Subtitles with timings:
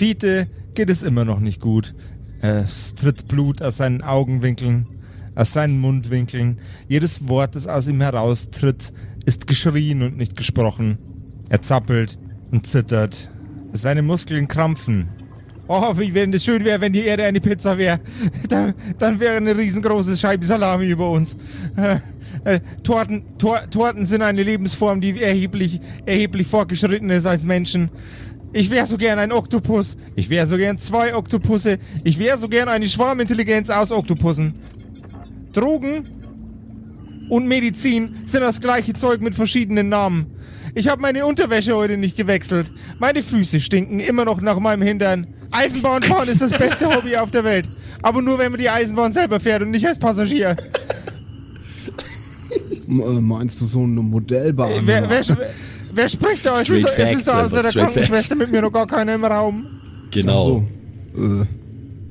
[0.00, 1.94] Fiete geht es immer noch nicht gut.
[2.40, 4.86] Es tritt Blut aus seinen Augenwinkeln,
[5.34, 6.58] aus seinen Mundwinkeln.
[6.88, 8.94] Jedes Wort, das aus ihm heraustritt,
[9.26, 10.96] ist geschrien und nicht gesprochen.
[11.50, 12.16] Er zappelt
[12.50, 13.30] und zittert.
[13.74, 15.10] Seine Muskeln krampfen.
[15.68, 18.00] Oh, wie wenn es schön wäre, wenn die Erde eine Pizza wäre.
[18.48, 21.36] Dann, dann wäre eine riesengroße Scheibe Salami über uns.
[22.44, 27.90] Äh, Torten, Tor, Torten sind eine Lebensform, die erheblich, erheblich fortgeschritten ist als Menschen.
[28.52, 29.96] Ich wäre so gern ein Oktopus.
[30.16, 31.78] Ich wäre so gern zwei Oktopusse.
[32.02, 34.54] Ich wäre so gern eine Schwarmintelligenz aus Oktopussen.
[35.52, 36.06] Drogen
[37.28, 40.26] und Medizin sind das gleiche Zeug mit verschiedenen Namen.
[40.74, 42.72] Ich habe meine Unterwäsche heute nicht gewechselt.
[42.98, 45.26] Meine Füße stinken immer noch nach meinem Hintern.
[45.52, 47.68] Eisenbahnfahren ist das beste Hobby auf der Welt.
[48.02, 50.56] Aber nur, wenn man die Eisenbahn selber fährt und nicht als Passagier.
[52.88, 54.70] Äh, meinst du so eine Modellbahn?
[54.84, 55.22] Wer, wer,
[55.94, 56.52] wer spricht da?
[56.52, 59.66] Es ist, es ist da außer der Krankenschwester mit mir noch gar keiner im Raum.
[60.10, 60.66] Genau.
[61.14, 61.22] So.
[61.42, 61.46] Äh,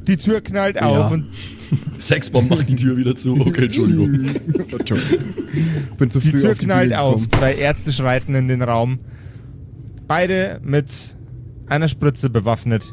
[0.08, 0.82] Die Tür knallt Ja.
[0.84, 1.26] auf und
[2.00, 3.40] Sexbomb macht die Tür wieder zu.
[3.40, 4.26] Okay, Entschuldigung.
[5.98, 7.14] bin zu die früh Tür auf die knallt Idee auf.
[7.22, 7.32] gekommen.
[7.32, 9.00] Zwei Ärzte schreiten in den Raum.
[10.08, 10.88] Beide mit
[11.68, 12.84] einer Spritze bewaffnet.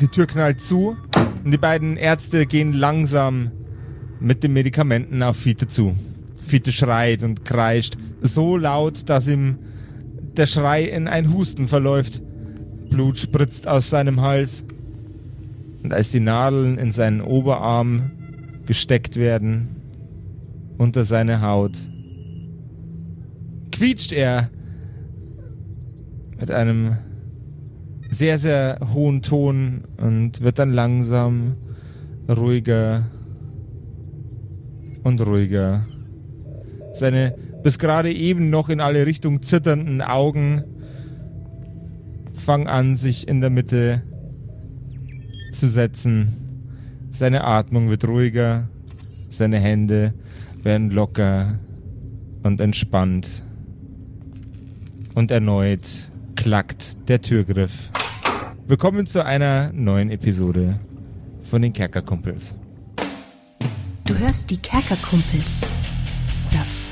[0.00, 0.96] Die Tür knallt zu
[1.44, 3.50] und die beiden Ärzte gehen langsam
[4.20, 5.94] mit den Medikamenten auf Fiete zu.
[6.46, 9.56] Fiete schreit und kreischt so laut, dass ihm
[10.38, 12.22] der Schrei in ein Husten verläuft.
[12.90, 14.64] Blut spritzt aus seinem Hals.
[15.82, 18.10] Und als die Nadeln in seinen Oberarm
[18.66, 19.68] gesteckt werden,
[20.78, 21.72] unter seine Haut,
[23.70, 24.50] quietscht er
[26.38, 26.96] mit einem
[28.10, 31.56] sehr, sehr hohen Ton und wird dann langsam
[32.28, 33.06] ruhiger
[35.02, 35.86] und ruhiger.
[36.94, 40.64] Seine bis gerade eben noch in alle Richtungen zitternden Augen
[42.34, 44.02] fangen an, sich in der Mitte
[45.52, 46.36] zu setzen.
[47.10, 48.68] Seine Atmung wird ruhiger,
[49.28, 50.12] seine Hände
[50.62, 51.58] werden locker
[52.42, 53.42] und entspannt.
[55.14, 55.80] Und erneut
[56.36, 57.90] klackt der Türgriff.
[58.68, 60.78] Willkommen zu einer neuen Episode
[61.40, 62.54] von den Kerkerkumpels.
[64.04, 65.65] Du hörst die Kerkerkumpels.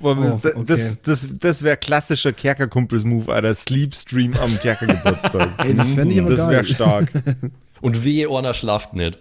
[0.00, 0.64] Boah, Oh, das okay.
[0.66, 3.54] das, das, das wäre klassischer Kerkerkumpels-Move, Alter.
[3.54, 5.50] Sleepstream am Kerkergeburtstag.
[5.64, 7.10] Ey, das fänd ich aber Das wäre stark.
[7.80, 9.18] Und wehe, Orna schlaft nicht.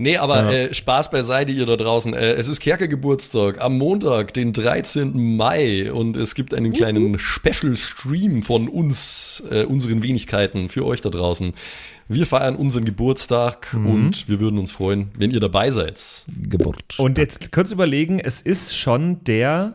[0.00, 2.14] Nee, aber äh, Spaß beiseite, ihr da draußen.
[2.14, 5.36] Äh, es ist Kerkergeburtstag am Montag, den 13.
[5.36, 5.92] Mai.
[5.92, 11.52] Und es gibt einen kleinen Special-Stream von uns, äh, unseren Wenigkeiten, für euch da draußen.
[12.06, 16.00] Wir feiern unseren Geburtstag und wir würden uns freuen, wenn ihr dabei seid.
[16.48, 16.98] Geburt.
[16.98, 19.74] Und jetzt kurz überlegen, es ist schon der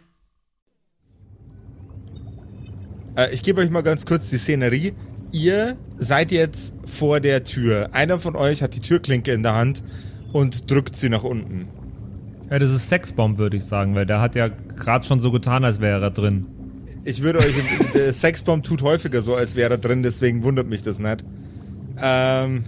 [3.15, 4.93] Äh, ich gebe euch mal ganz kurz die Szenerie.
[5.31, 7.89] Ihr seid jetzt vor der Tür.
[7.93, 9.81] Einer von euch hat die Türklinke in der Hand
[10.33, 11.67] und drückt sie nach unten.
[12.49, 15.63] Ja, das ist Sexbomb, würde ich sagen, weil der hat ja gerade schon so getan,
[15.63, 16.45] als wäre er drin.
[17.05, 17.55] Ich würde euch.
[17.93, 21.23] der Sexbomb tut häufiger so, als wäre er drin, deswegen wundert mich das nicht.
[22.01, 22.65] Ähm.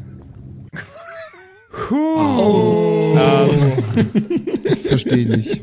[1.91, 3.17] Oh.
[3.17, 5.61] Ähm, Verstehe nicht.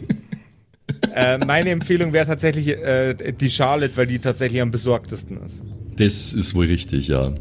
[1.15, 5.63] Äh, meine Empfehlung wäre tatsächlich äh, die Charlotte, weil die tatsächlich am besorgtesten ist.
[5.97, 7.33] Das ist wohl richtig, ja.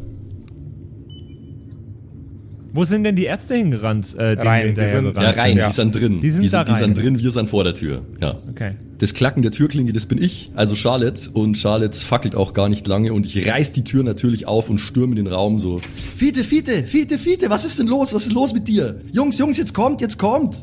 [2.71, 4.15] Wo sind denn die Ärzte hingerannt?
[4.15, 5.67] Äh, Rein, wir die sind- Ja, rein, Ja.
[5.69, 6.21] die sind drin.
[6.21, 8.03] Die sind da die sind drin, wir sind vor der Tür.
[8.21, 8.37] Ja.
[8.49, 8.73] Okay.
[8.99, 11.31] Das Klacken der Türklinge, das bin ich, also Charlotte.
[11.31, 14.77] Und Charlotte fackelt auch gar nicht lange und ich reiß die Tür natürlich auf und
[14.79, 15.81] stürme den Raum so.
[16.15, 18.13] Fiete, Fiete, Fiete, Fiete, was ist denn los?
[18.13, 18.99] Was ist los mit dir?
[19.11, 20.57] Jungs, Jungs, jetzt kommt, jetzt kommt.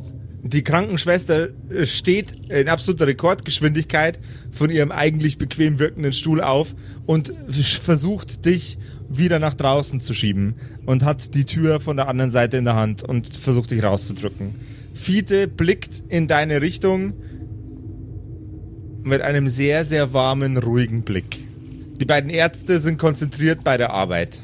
[0.52, 4.20] Die Krankenschwester äh, steht in absoluter Rekordgeschwindigkeit
[4.52, 8.78] von ihrem eigentlich bequem wirkenden Stuhl auf und versucht dich
[9.08, 10.54] wieder nach draußen zu schieben
[10.84, 14.54] und hat die Tür von der anderen Seite in der Hand und versucht dich rauszudrücken.
[14.94, 17.14] Fiete blickt in deine Richtung
[19.02, 21.44] mit einem sehr, sehr warmen, ruhigen Blick.
[22.00, 24.42] Die beiden Ärzte sind konzentriert bei der Arbeit.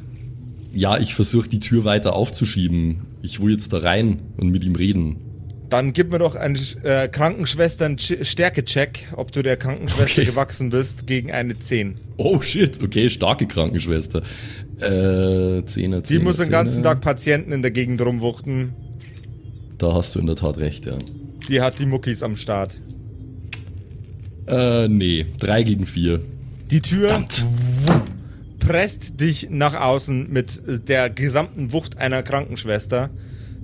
[0.72, 3.02] Ja, ich versuche die Tür weiter aufzuschieben.
[3.22, 5.16] Ich will jetzt da rein und mit ihm reden.
[5.72, 10.24] Dann gib mir doch einen äh, Krankenschwestern-Stärke-Check, ob du der Krankenschwester Okay.
[10.26, 11.94] gewachsen bist, gegen eine 10.
[12.18, 14.18] Oh shit, okay, starke Krankenschwester.
[14.80, 16.82] Äh, Zehner, Die Zehner, muss den ganzen.
[16.82, 18.74] Tag Patienten in der Gegend rumwuchten.
[19.78, 20.98] Da hast du in der Tat recht, ja.
[21.48, 22.74] Die hat die Muckis am Start.
[24.46, 26.20] Äh, nee, drei gegen vier.
[26.70, 27.46] Die Tür Verdammt.
[28.60, 30.48] presst dich nach außen mit
[30.88, 33.08] der gesamten Wucht einer Krankenschwester.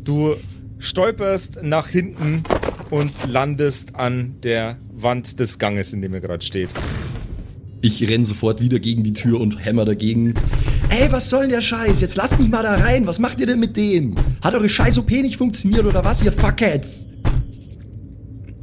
[0.04, 0.36] Du
[0.78, 2.42] stolperst nach hinten
[2.90, 6.70] und landest an der Wand des Ganges, in dem ihr gerade steht.
[7.80, 10.34] Ich renn sofort wieder gegen die Tür und hämmer dagegen.
[10.88, 12.00] Ey, was soll denn der Scheiß?
[12.00, 13.06] Jetzt lasst mich mal da rein.
[13.06, 14.14] Was macht ihr denn mit dem?
[14.42, 17.06] Hat eure scheiß OP nicht funktioniert oder was, ihr Fuckheads?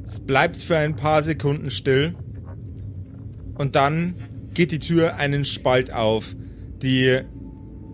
[0.05, 2.15] Es bleibt für ein paar Sekunden still.
[3.55, 4.15] Und dann
[4.53, 6.35] geht die Tür einen Spalt auf.
[6.81, 7.21] Die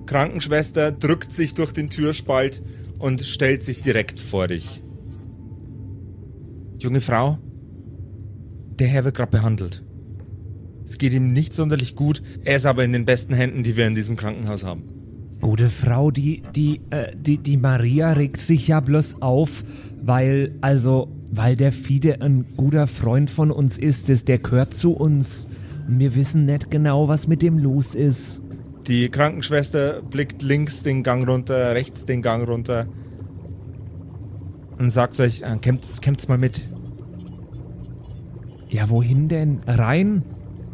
[0.06, 2.63] Krankenschwester drückt sich durch den Türspalt
[3.01, 4.81] und stellt sich direkt vor dich.
[6.80, 7.38] Junge Frau,
[8.80, 9.83] der Herr wird gerade behandelt.
[10.86, 12.21] Es geht ihm nicht sonderlich gut.
[12.44, 14.83] Er ist aber in den besten Händen, die wir in diesem Krankenhaus haben.
[15.39, 19.63] Gute Frau, die, die, äh, die, die Maria regt sich ja bloß auf,
[20.01, 25.48] weil, also, weil der Fide ein guter Freund von uns ist, der gehört zu uns.
[25.88, 28.42] Wir wissen nicht genau, was mit dem los ist.
[28.88, 32.88] Die Krankenschwester blickt links den Gang runter, rechts den Gang runter
[34.80, 36.63] und sagt euch, äh, kämpft's, kämpft's mal mit.
[38.69, 39.60] Ja, wohin denn?
[39.68, 40.24] Rein?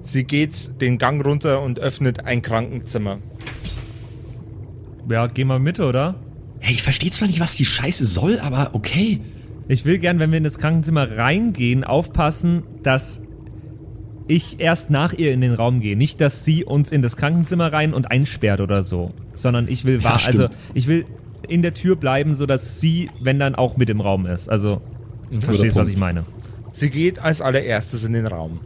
[0.04, 3.18] Sie geht den Gang runter und öffnet ein Krankenzimmer.
[5.10, 6.16] Ja, geh mal mit, oder?
[6.60, 9.20] Hey, ich verstehe zwar nicht, was die Scheiße soll, aber okay.
[9.68, 13.22] Ich will gern, wenn wir in das Krankenzimmer reingehen, aufpassen, dass
[14.28, 15.96] ich erst nach ihr in den Raum gehe.
[15.96, 19.14] Nicht, dass sie uns in das Krankenzimmer rein und einsperrt oder so.
[19.36, 20.40] Sondern ich will Ja, wahr, stimmt.
[20.42, 21.06] also ich will
[21.48, 24.50] in der Tür bleiben, sodass sie, wenn dann auch mit im Raum ist.
[24.50, 24.82] Also,
[25.32, 26.26] du verstehst, was ich meine.
[26.72, 28.60] Sie geht als allererstes in den Raum.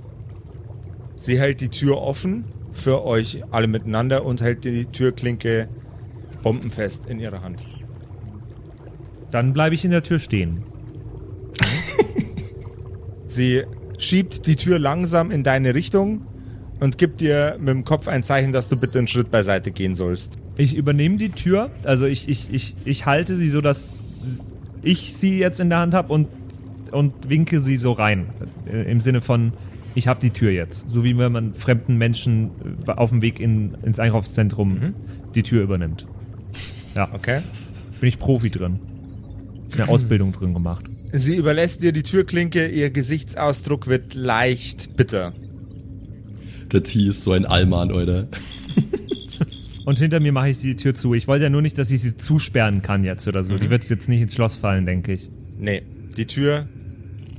[1.17, 5.67] Sie hält die Tür offen für euch alle miteinander und hält die Türklinke
[6.41, 7.63] bombenfest in ihrer Hand.
[9.29, 10.63] Dann bleibe ich in der Tür stehen.
[13.27, 13.63] Sie
[14.01, 16.21] schiebt die Tür langsam in deine Richtung
[16.79, 19.93] und gibt dir mit dem Kopf ein Zeichen, dass du bitte einen Schritt beiseite gehen
[19.95, 20.37] sollst.
[20.57, 23.93] Ich übernehme die Tür, also ich, ich, ich, ich halte sie so, dass
[24.81, 26.27] ich sie jetzt in der Hand habe und,
[26.91, 28.25] und winke sie so rein.
[28.65, 29.53] Äh, Im Sinne von,
[29.93, 30.89] ich habe die Tür jetzt.
[30.89, 32.49] So wie wenn man fremden Menschen
[32.87, 34.95] äh, auf dem Weg in, ins Einkaufszentrum
[35.35, 36.07] die Tür übernimmt.
[36.95, 37.39] Ja, Okay?
[37.99, 38.79] bin ich Profi drin.
[39.67, 40.85] Ich habe eine Ausbildung drin gemacht.
[41.13, 45.33] Sie überlässt dir die Türklinke, ihr Gesichtsausdruck wird leicht bitter.
[46.71, 48.27] Der T ist so ein Allmann, Alter.
[49.83, 51.13] Und hinter mir mache ich die Tür zu.
[51.15, 53.57] Ich wollte ja nur nicht, dass ich sie zusperren kann jetzt oder so.
[53.57, 55.29] Die wird jetzt nicht ins Schloss fallen, denke ich.
[55.59, 55.81] Nee,
[56.15, 56.67] die Tür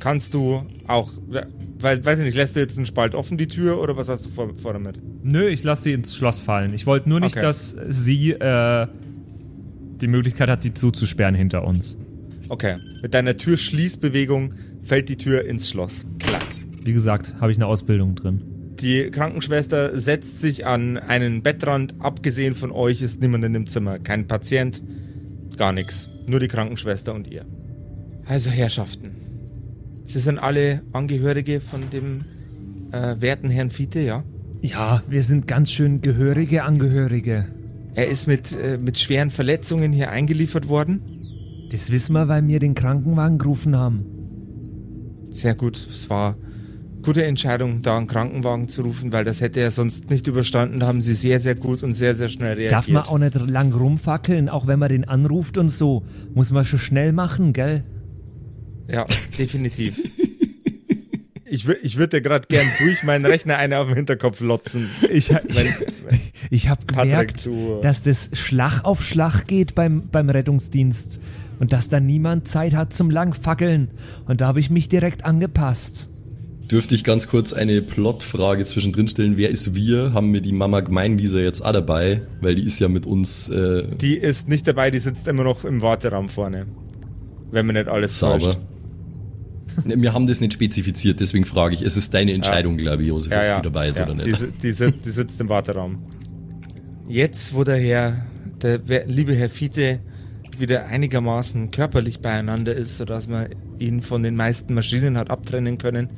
[0.00, 1.12] kannst du auch,
[1.78, 4.26] weil, weiß ich nicht, lässt du jetzt einen Spalt offen, die Tür, oder was hast
[4.26, 4.96] du vor, vor damit?
[5.22, 6.74] Nö, ich lasse sie ins Schloss fallen.
[6.74, 7.42] Ich wollte nur nicht, Okay.
[7.46, 8.86] dass sie äh,
[10.00, 11.96] die Möglichkeit hat, die zuzusperren hinter uns.
[12.48, 16.04] Okay, mit deiner Türschließbewegung fällt die Tür ins Schloss.
[16.18, 16.44] Klack.
[16.84, 18.42] Wie gesagt, habe ich eine Ausbildung drin.
[18.80, 21.94] Die Krankenschwester setzt sich an einen Bettrand.
[22.00, 24.00] Abgesehen von euch ist niemand in dem Zimmer.
[24.00, 24.82] Kein Patient,
[25.56, 26.08] gar nichts.
[26.26, 27.44] Nur die Krankenschwester und ihr.
[28.26, 29.12] Also Herrschaften.
[30.04, 32.24] Sie sind alle Angehörige von dem
[32.90, 34.24] äh, werten Herrn Fiete, ja?
[34.60, 37.46] Ja, wir sind ganz schön gehörige Angehörige.
[37.94, 41.02] Er ist mit, äh, mit schweren Verletzungen hier eingeliefert worden.
[41.72, 44.04] Das wissen wir, weil wir den Krankenwagen gerufen haben.
[45.30, 45.76] Sehr gut.
[45.76, 46.36] Es war
[47.02, 50.80] gute Entscheidung, da einen Krankenwagen zu rufen, weil das hätte er sonst nicht überstanden.
[50.80, 52.72] Da haben sie sehr, sehr gut und sehr, sehr schnell reagiert.
[52.72, 56.04] Darf man auch nicht lang rumfackeln, auch wenn man den anruft und so.
[56.34, 57.84] Muss man schon schnell machen, gell?
[58.86, 59.06] Ja,
[59.38, 59.98] definitiv.
[61.46, 64.88] Ich, ich würde gerade gern durch meinen Rechner eine auf den Hinterkopf lotzen.
[65.10, 65.74] Ich, ich,
[66.50, 67.48] ich habe gemerkt,
[67.82, 71.20] dass das Schlag auf Schlag geht beim, beim Rettungsdienst
[71.62, 73.92] und dass da niemand Zeit hat zum Langfackeln.
[74.26, 76.08] Und da habe ich mich direkt angepasst.
[76.68, 79.36] Dürfte ich ganz kurz eine Plotfrage zwischendrin stellen?
[79.36, 80.12] Wer ist wir?
[80.12, 82.22] Haben wir die Mama Gemeinwieser jetzt auch dabei?
[82.40, 85.64] Weil die ist ja mit uns äh, Die ist nicht dabei, die sitzt immer noch
[85.64, 86.66] im Warteraum vorne.
[87.52, 88.38] Wenn man nicht alles sauber.
[88.46, 88.58] täuscht.
[89.84, 91.82] Ne, Wir haben das nicht spezifiziert, deswegen frage ich.
[91.82, 93.56] Es ist deine Entscheidung, glaube ich, Josef, Ja, ob ja.
[93.60, 94.42] die dabei ist ja oder Die, nicht.
[94.64, 95.98] die, si- die sitzt im Warteraum.
[97.08, 98.26] Jetzt, wo der Herr,
[98.62, 100.00] der liebe Herr Fiete
[100.60, 106.10] wieder einigermaßen körperlich beieinander ist, sodass man ihn von den meisten Maschinen hat abtrennen können,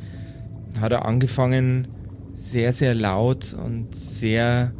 [0.81, 1.89] hat er angefangen,
[2.35, 4.73] sehr, sehr laut und sehr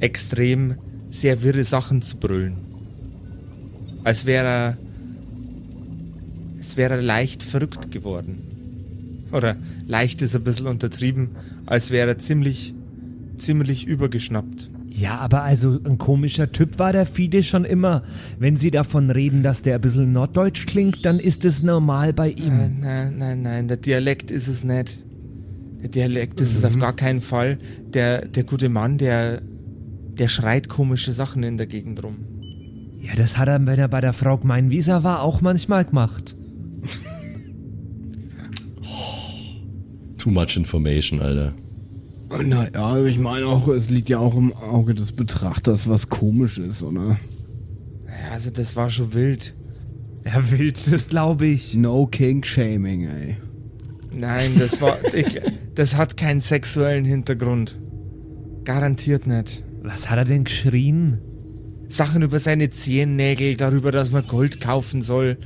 [0.00, 0.76] extrem,
[1.10, 2.56] sehr wirre Sachen zu brüllen.
[4.04, 4.76] Als wäre er,
[6.58, 9.26] es wäre er leicht verrückt geworden.
[9.32, 11.30] Oder leicht ist ein bisschen untertrieben,
[11.66, 12.74] als wäre er ziemlich,
[13.38, 14.70] ziemlich übergeschnappt.
[14.98, 18.02] Ja, aber also ein komischer Typ war der Fide schon immer.
[18.38, 22.30] Wenn Sie davon reden, dass der ein bisschen norddeutsch klingt, dann ist es normal bei
[22.30, 22.56] ihm.
[22.56, 24.98] Nein, nein, nein, nein, der Dialekt ist es nicht.
[25.82, 27.58] Der Dialekt ist es auf gar keinen Fall.
[27.92, 29.42] Der, der gute Mann, der,
[30.18, 32.16] der schreit komische Sachen in der Gegend rum.
[33.02, 36.34] Ja, das hat er, wenn er bei der Frau Gemeinwieser war, auch manchmal gemacht.
[40.18, 41.52] Too much information, Alter.
[42.28, 46.82] Naja, ich meine auch, es liegt ja auch im Auge des Betrachters, was komisch ist,
[46.82, 47.18] oder?
[48.06, 49.54] Ja, also das war schon wild.
[50.24, 51.74] Er will das, glaube ich.
[51.74, 53.36] No King-Shaming, ey.
[54.12, 55.40] Nein, das war, ich,
[55.74, 57.78] das hat keinen sexuellen Hintergrund.
[58.64, 59.62] Garantiert nicht.
[59.82, 61.18] Was hat er denn geschrien?
[61.88, 65.38] Sachen über seine Zehennägel, darüber, dass man Gold kaufen soll,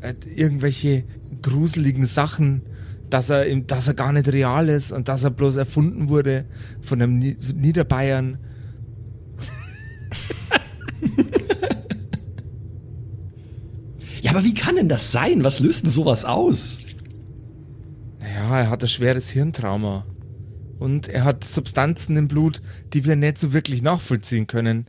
[0.00, 1.02] äh, irgendwelche
[1.42, 2.62] gruseligen Sachen,
[3.10, 6.44] dass er, im, dass er gar nicht real ist und dass er bloß erfunden wurde
[6.80, 8.38] von einem Ni Niederbayern.
[14.22, 15.44] Ja, aber wie kann denn das sein?
[15.44, 16.82] Was löst denn sowas aus?
[18.20, 20.04] Naja, er hat ein schweres Hirntrauma.
[20.78, 22.62] Und er hat Substanzen im Blut,
[22.92, 24.86] die wir nicht so wirklich nachvollziehen können.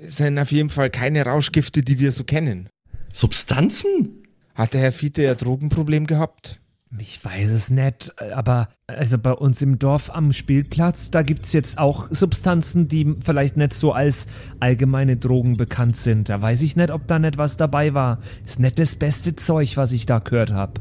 [0.00, 2.68] Es sind auf jeden Fall keine Rauschgifte, die wir so kennen.
[3.12, 4.22] Substanzen?
[4.54, 6.60] Hat der Herr Fiete ein Drogenproblem gehabt?
[6.98, 11.78] Ich weiß es nicht, aber also bei uns im Dorf am Spielplatz, da gibt's jetzt
[11.78, 14.26] auch Substanzen, die vielleicht nicht so als
[14.60, 16.28] allgemeine Drogen bekannt sind.
[16.28, 18.18] Da weiß ich nicht, ob da nicht was dabei war.
[18.44, 20.80] Ist nicht das beste Zeug, was ich da gehört habe.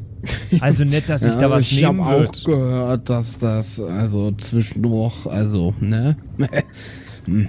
[0.59, 2.39] Also nicht, dass ich da was ich habe nehmen auch würde.
[2.45, 6.15] gehört, dass das also zwischendurch, also, ne?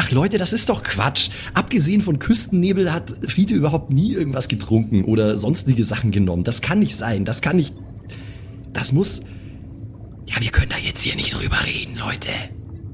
[0.00, 1.30] Ach Leute, das ist doch Quatsch.
[1.54, 6.44] Abgesehen von Küstennebel hat Fiete überhaupt nie irgendwas getrunken oder sonstige Sachen genommen.
[6.44, 7.24] Das kann nicht sein.
[7.24, 7.74] Das kann nicht.
[8.72, 9.22] Das muss.
[10.28, 12.28] Ja, wir können da jetzt hier nicht drüber reden, Leute.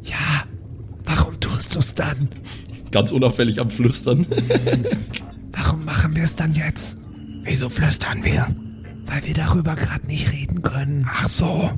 [0.02, 0.44] Ja,
[1.04, 2.30] warum tust du's dann?
[2.90, 4.26] Ganz unauffällig am Flüstern.
[5.52, 6.96] Warum machen wir es dann jetzt?
[7.42, 8.46] Wieso flüstern wir?
[9.06, 11.06] Weil wir darüber gerade nicht reden können.
[11.08, 11.70] Ach so.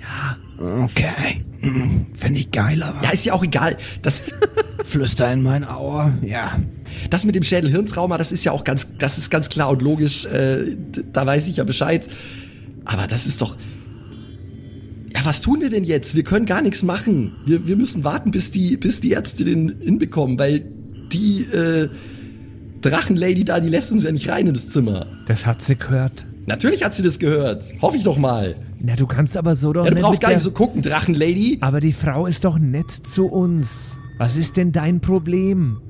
[0.00, 1.44] Ja, Okay.
[2.14, 3.00] Finde ich geiler.
[3.02, 3.76] Ja, ist ja auch egal.
[4.02, 4.22] Das,
[4.84, 6.12] Flüster in mein Ohr.
[6.22, 6.60] Ja.
[7.10, 10.24] das mit dem Schädel-Hirntrauma, das ist ja auch ganz, das ist ganz klar und logisch.
[10.26, 10.76] Äh,
[11.12, 12.08] da weiß ich ja Bescheid.
[12.84, 13.56] Aber das ist doch.
[15.14, 16.14] Ja, was tun wir denn jetzt?
[16.14, 17.36] Wir können gar nichts machen.
[17.46, 20.64] Wir, wir müssen warten, bis die, bis die Ärzte den hinbekommen, weil
[21.12, 21.88] die äh,
[22.80, 25.06] Drachenlady da, die lässt uns ja nicht rein in das Zimmer.
[25.26, 26.26] das hat sie gehört.
[26.46, 27.64] Natürlich hat sie das gehört.
[27.80, 28.56] Hoffe ich doch mal.
[28.84, 30.82] Na, du kannst aber so doch Ja, du nicht brauchst mit gar nicht so gucken,
[30.82, 31.58] Drachenlady.
[31.60, 33.98] Aber die Frau ist doch nett zu uns.
[34.18, 35.80] Was ist denn dein Problem?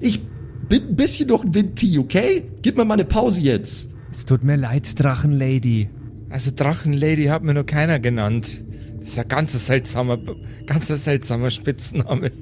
[0.00, 0.20] Ich
[0.68, 2.44] bin ein bisschen noch ein Windtee, okay?
[2.62, 3.90] Gib mir mal eine Pause jetzt.
[4.10, 5.90] Es tut mir leid, Drachenlady.
[6.30, 8.62] Also Drachenlady hat mir noch keiner genannt.
[9.00, 10.18] Das ist ein ganz seltsamer,
[10.66, 12.30] ganz seltsamer Spitzname.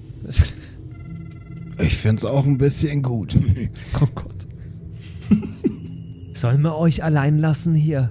[1.76, 3.36] Ich find's auch ein bisschen gut.
[4.00, 4.46] Oh Gott.
[6.34, 8.10] Sollen wir euch allein lassen hier?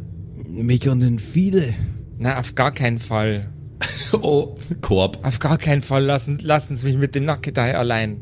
[0.54, 1.74] Mich und den Fide.
[2.20, 3.50] Na, auf gar keinen Fall.
[4.14, 5.18] Oh, Korb.
[5.24, 8.18] Auf gar keinen Fall lassen, lassen Sie mich mit dem Nackedei allein.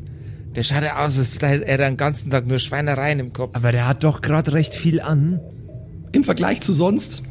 [0.56, 3.54] Der schaut ja aus, als hätte er den ganzen Tag nur Schweinereien im Kopf.
[3.54, 5.38] Aber der hat doch gerade recht viel an.
[6.12, 7.24] Im Vergleich zu sonst.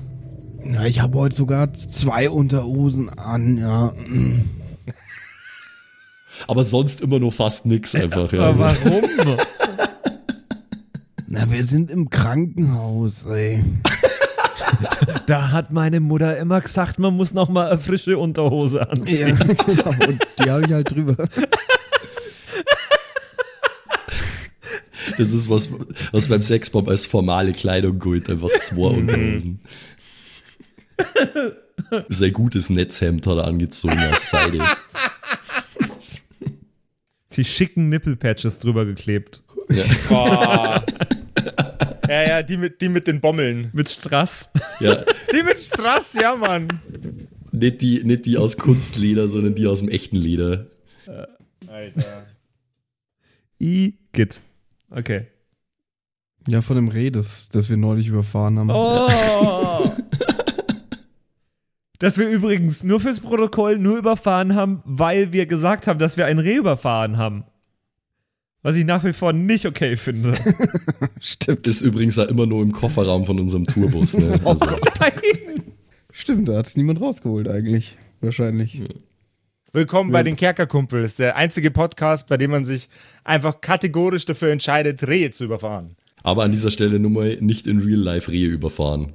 [0.64, 3.94] Ja, ich habe heute sogar zwei Unterhosen an, ja.
[6.48, 8.32] Aber sonst immer nur fast nix einfach.
[8.32, 8.42] Ja.
[8.50, 9.04] Aber warum?
[11.28, 13.64] Na, wir sind im Krankenhaus, ey.
[15.28, 19.38] Da hat meine Mutter immer gesagt, man muss noch mal eine frische Unterhose anziehen.
[19.38, 20.08] Ja, genau.
[20.08, 21.16] Und die habe ich halt drüber.
[25.18, 25.70] das ist was,
[26.12, 28.30] was beim Sexbomb als formale Kleidung gilt.
[28.30, 29.60] Einfach zwei Unterhosen.
[32.10, 34.60] Sein gutes Netzhemd hat er angezogen aus Seide.
[37.34, 39.42] Die schicken Nippelpatches drüber geklebt.
[39.70, 39.84] Ja.
[40.10, 40.86] Boah.
[42.12, 43.70] Ja, ja, die mit, die mit den Bommeln.
[43.74, 44.50] Mit Strass.
[44.80, 45.04] ja.
[45.34, 46.82] Die mit Strass, ja, Mann.
[47.52, 50.68] Nicht, die, nicht die aus Kunstleder, sondern die aus dem echten Leder.
[51.68, 52.28] Alter.
[53.60, 54.42] Igitt.
[54.90, 55.28] Okay.
[56.48, 58.72] Ja, von dem Reh, das, das wir neulich überfahren haben.
[58.72, 59.08] Oh!
[62.00, 66.26] Dass wir übrigens nur fürs Protokoll nur überfahren haben, weil wir gesagt haben, dass wir
[66.26, 67.44] ein Reh überfahren haben.
[68.64, 70.36] Was ich nach wie vor nicht okay finde.
[71.20, 71.66] Stimmt.
[71.66, 74.16] Ist übrigens auch immer nur im Kofferraum von unserem Tourbus.
[74.18, 74.40] Ne?
[74.46, 74.66] Also,
[75.00, 75.14] Nein.
[76.12, 77.98] Stimmt, da hat es niemand rausgeholt eigentlich.
[78.20, 78.84] Wahrscheinlich.
[79.74, 82.90] Willkommen bei den Kerkerkumpels, der einzige Podcast, bei dem man sich
[83.24, 85.96] einfach kategorisch dafür entscheidet, Rehe zu überfahren.
[86.22, 89.14] aber an dieser Stelle nur mal nicht in Real Life Rehe überfahren.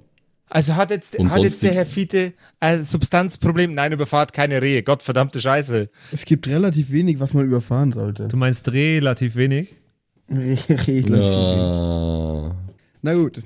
[0.48, 3.74] Also hat jetzt, Und hat jetzt der Herr Fiete ein Substanzproblem?
[3.74, 4.82] Nein, überfahrt keine Rehe.
[4.82, 5.90] Gott verdammte Scheiße.
[6.12, 8.28] Es gibt relativ wenig, was man überfahren sollte.
[8.28, 9.74] Du meinst relativ wenig?
[10.30, 11.30] relativ wenig.
[11.32, 12.54] Ja.
[13.02, 13.42] Na gut.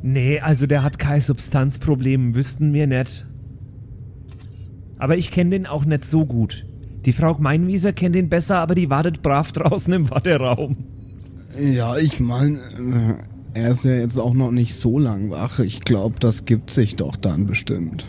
[0.00, 3.26] Nee, also der hat kein Substanzproblem, wüssten wir nicht.
[4.98, 6.64] Aber ich kenne den auch nicht so gut.
[7.04, 10.76] Die Frau Gmeinwieser kennt ihn besser, aber die wartet brav draußen im Warteraum.
[11.58, 13.18] Ja, ich meine,
[13.58, 15.58] er ist ja jetzt auch noch nicht so lang wach.
[15.58, 18.06] Ich glaube, das gibt sich doch dann bestimmt.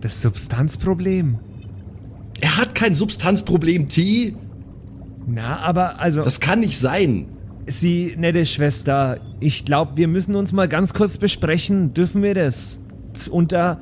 [0.00, 1.38] Das Substanzproblem?
[2.40, 4.34] Er hat kein Substanzproblem, T.
[5.26, 7.26] Na, aber also, Das kann nicht sein.
[7.66, 11.94] Sie, nette Schwester, ich glaube, wir müssen uns mal ganz kurz besprechen.
[11.94, 12.80] Dürfen wir das?
[13.30, 13.80] Unter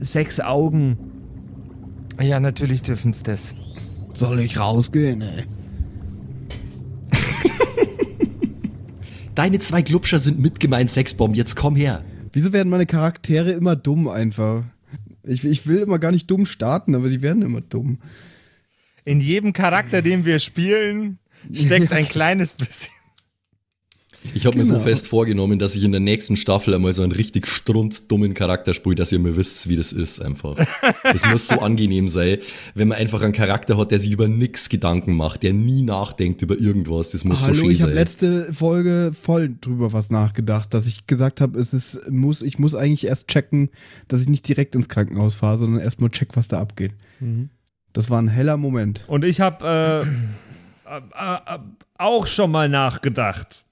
[0.00, 0.98] sechs Augen.
[2.20, 3.54] Ja, natürlich dürfen's das.
[4.14, 5.44] Soll ich rausgehen, ey?
[9.36, 11.36] Deine zwei Glubscher sind mitgemeint, Sexbomb.
[11.36, 12.02] Jetzt komm her.
[12.32, 14.64] Wieso werden meine Charaktere immer dumm einfach?
[15.22, 17.98] Ich, ich will immer gar nicht dumm starten, aber sie werden immer dumm.
[19.04, 21.18] In jedem Charakter, den wir spielen,
[21.52, 22.95] steckt ein kleines bisschen.
[24.34, 24.84] Ich habe mir so Genau.
[24.84, 28.94] fest vorgenommen, dass ich in der nächsten Staffel einmal so einen richtig strunzdummen Charakter spiele,
[28.96, 30.56] dass ihr mir wisst, wie das ist einfach.
[31.02, 32.38] Das muss so angenehm sein,
[32.74, 36.42] wenn man einfach einen Charakter hat, der sich über nix Gedanken macht, der nie nachdenkt
[36.42, 37.10] über irgendwas.
[37.10, 37.96] Das muss so Hallo, schön ich habe sein.
[37.98, 42.74] letzte Folge voll drüber was nachgedacht, dass ich gesagt habe, es ist muss ich muss
[42.74, 43.70] eigentlich erst checken,
[44.08, 46.94] dass ich nicht direkt ins Krankenhaus fahre, sondern erstmal check, was da abgeht.
[47.92, 49.04] Das war ein heller Moment.
[49.06, 50.04] Und ich habe
[50.86, 50.98] äh, äh,
[51.54, 51.58] äh,
[51.98, 53.64] auch schon mal nachgedacht.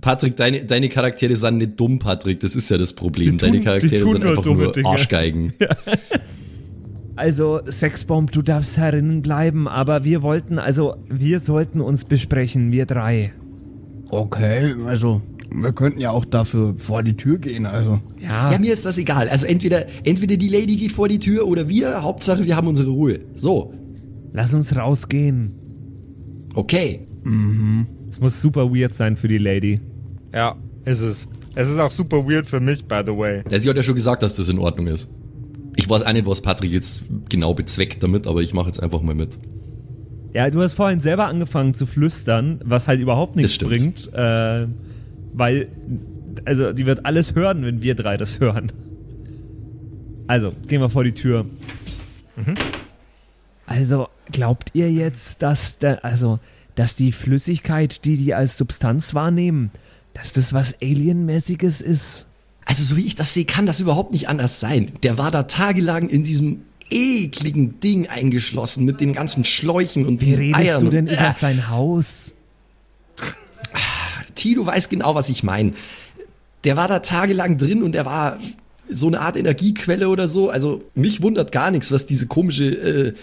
[0.00, 2.40] Patrick, deine, deine Charaktere sind nicht dumm, Patrick.
[2.40, 3.38] Das ist ja das Problem.
[3.38, 4.88] Tun- deine Charaktere sind nur einfach nur Dinge.
[4.88, 5.52] Arschgeigen.
[7.14, 12.86] Also, Sexbomb, du darfst herinnen bleiben, aber wir wollten, also, wir sollten uns besprechen, wir
[12.86, 13.34] drei.
[14.10, 15.20] Okay, also
[15.54, 18.00] wir könnten ja auch dafür vor die Tür gehen, also.
[18.18, 19.28] Ja, Ja, mir ist das egal.
[19.28, 22.02] Also entweder, entweder die Lady geht vor die Tür oder wir.
[22.02, 23.20] Hauptsache, wir haben unsere Ruhe.
[23.36, 23.74] So,
[24.32, 25.52] lass uns rausgehen.
[26.54, 27.00] okay.
[28.10, 29.80] Es muss super weird sein für die Lady.
[30.34, 31.28] Ja, ist es.
[31.54, 33.42] Es ist auch super weird für mich, by the way.
[33.50, 35.08] Ja, sie hat ja schon gesagt, dass das in Ordnung ist.
[35.76, 39.00] Ich weiß auch nicht, was Patrick jetzt genau bezweckt damit, aber ich mache jetzt einfach
[39.02, 39.38] mal mit.
[40.34, 44.66] Ja, du hast vorhin selber angefangen zu flüstern, was halt überhaupt nichts bringt, äh,
[45.34, 45.68] weil,
[46.46, 48.72] also, die wird alles hören, wenn wir drei das hören.
[50.26, 51.44] Also, gehen wir vor die Tür.
[53.66, 56.38] Also, glaubt ihr jetzt, dass der, also,
[56.74, 59.70] dass die Flüssigkeit, die die als Substanz wahrnehmen,
[60.14, 62.26] dass das was Alienmäßiges ist?
[62.64, 64.92] Also, so wie ich das sehe, kann das überhaupt nicht anders sein.
[65.02, 70.34] Der war da tagelang in diesem ekligen Ding eingeschlossen mit den ganzen Schläuchen und Wie
[70.34, 70.84] redest Eiern.
[70.84, 72.34] du denn über äh, sein Haus?
[74.34, 75.72] T, du weißt genau, was ich meine.
[76.64, 78.38] Der war da tagelang drin und er war
[78.88, 80.50] so eine Art Energiequelle oder so.
[80.50, 83.14] Also mich wundert gar nichts, was diese komische äh,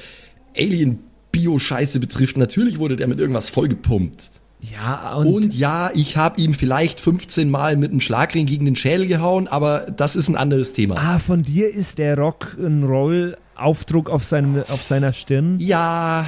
[1.40, 2.38] Alien-Bio-Scheiße betrifft.
[2.38, 4.32] Natürlich wurde der mit irgendwas vollgepumpt.
[4.62, 8.76] Ja, und, Und, ja, ich habe ihm vielleicht 15 Mal mit einem Schlagring gegen den
[8.76, 10.96] Schädel gehauen, aber das ist ein anderes Thema.
[10.98, 15.56] ah, von dir ist der Rock'n'Roll-Aufdruck auf, seinem- auf seiner Stirn.
[15.60, 16.26] Ja,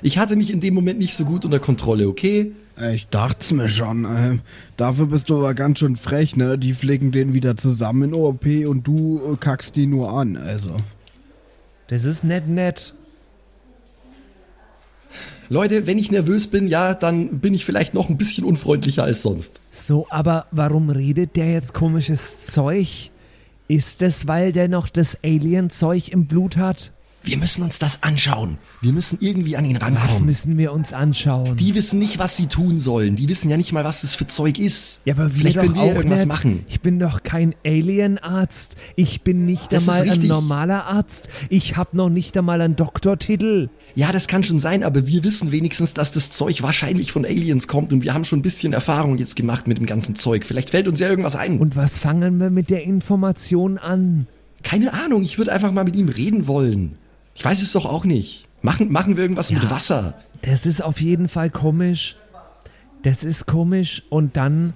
[0.00, 2.52] ich hatte mich in dem Moment nicht so gut unter Kontrolle, okay?
[2.94, 4.04] Ich dacht's mir schon.
[4.04, 4.38] Äh,
[4.76, 6.56] dafür bist du aber ganz schön frech, ne?
[6.56, 10.76] Die pflegen den wieder zusammen in OP und du äh, kackst die nur an, also.
[11.88, 12.94] Das ist nett, nett.
[15.50, 19.22] Leute, wenn ich nervös bin, ja, dann bin ich vielleicht noch ein bisschen unfreundlicher als
[19.22, 19.62] sonst.
[19.70, 23.10] So, aber warum redet der jetzt komisches Zeug?
[23.66, 26.92] Ist es, weil der noch das Alien-Zeug im Blut hat?
[27.28, 28.56] Wir müssen uns das anschauen.
[28.80, 30.24] Wir müssen irgendwie an ihn Was rankommen.
[30.24, 31.56] müssen wir uns anschauen?
[31.58, 33.16] Die wissen nicht, was sie tun sollen.
[33.16, 35.02] Die wissen ja nicht mal, was das für Zeug ist.
[35.04, 36.28] ja, aber wir Vielleicht können wir irgendwas nicht.
[36.28, 36.64] machen.
[36.68, 38.76] Ich bin doch kein Alien-Arzt.
[38.96, 41.28] Ich bin nicht Das einmal ein normaler Arzt.
[41.50, 43.68] Ich habe noch nicht einmal einen Doktortitel.
[43.94, 47.68] Ja, das kann schon sein, aber wir wissen wenigstens, dass das Zeug wahrscheinlich von Aliens
[47.68, 50.46] kommt und wir haben schon ein bisschen Erfahrung jetzt gemacht mit dem ganzen Zeug.
[50.46, 51.58] Vielleicht fällt uns ja irgendwas ein.
[51.60, 54.26] Und was fangen wir mit der Information an?
[54.62, 56.96] Keine Ahnung, ich würde einfach mal mit ihm reden wollen.
[57.38, 58.48] Ich weiß es doch auch nicht.
[58.62, 60.14] Machen, machen wir irgendwas mit Wasser.
[60.42, 62.16] Das ist auf jeden Fall komisch.
[63.04, 64.02] Das ist komisch.
[64.10, 64.74] Und dann,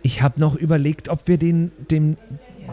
[0.00, 2.16] ich habe noch überlegt, ob wir den, dem,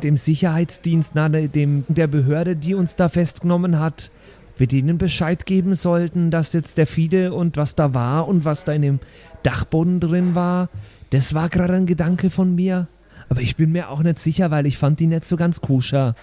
[0.04, 4.12] dem Sicherheitsdienst, na, ne, dem, der Behörde, die uns da festgenommen hat,
[4.58, 8.64] wir denen Bescheid geben sollten, dass jetzt der Fide und was da war und was
[8.64, 9.00] da in dem
[9.42, 10.70] Dachboden drin war.
[11.10, 12.88] Das war gerade ein Gedanke von mir.
[13.28, 16.14] Aber ich bin mir auch nicht sicher, weil ich fand die nicht so ganz koscher.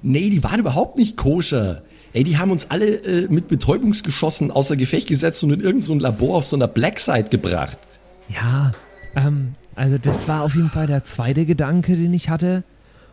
[0.00, 1.82] Nee, die waren überhaupt nicht koscher.
[2.14, 5.94] Ey, die haben uns alle äh, mit Betäubungsgeschossen außer Gefecht gesetzt und in irgendein so
[5.94, 7.78] Labor auf so einer Blackside gebracht.
[8.28, 8.72] Ja,
[9.16, 12.64] ähm, also das war auf jeden Fall der zweite Gedanke, den ich hatte.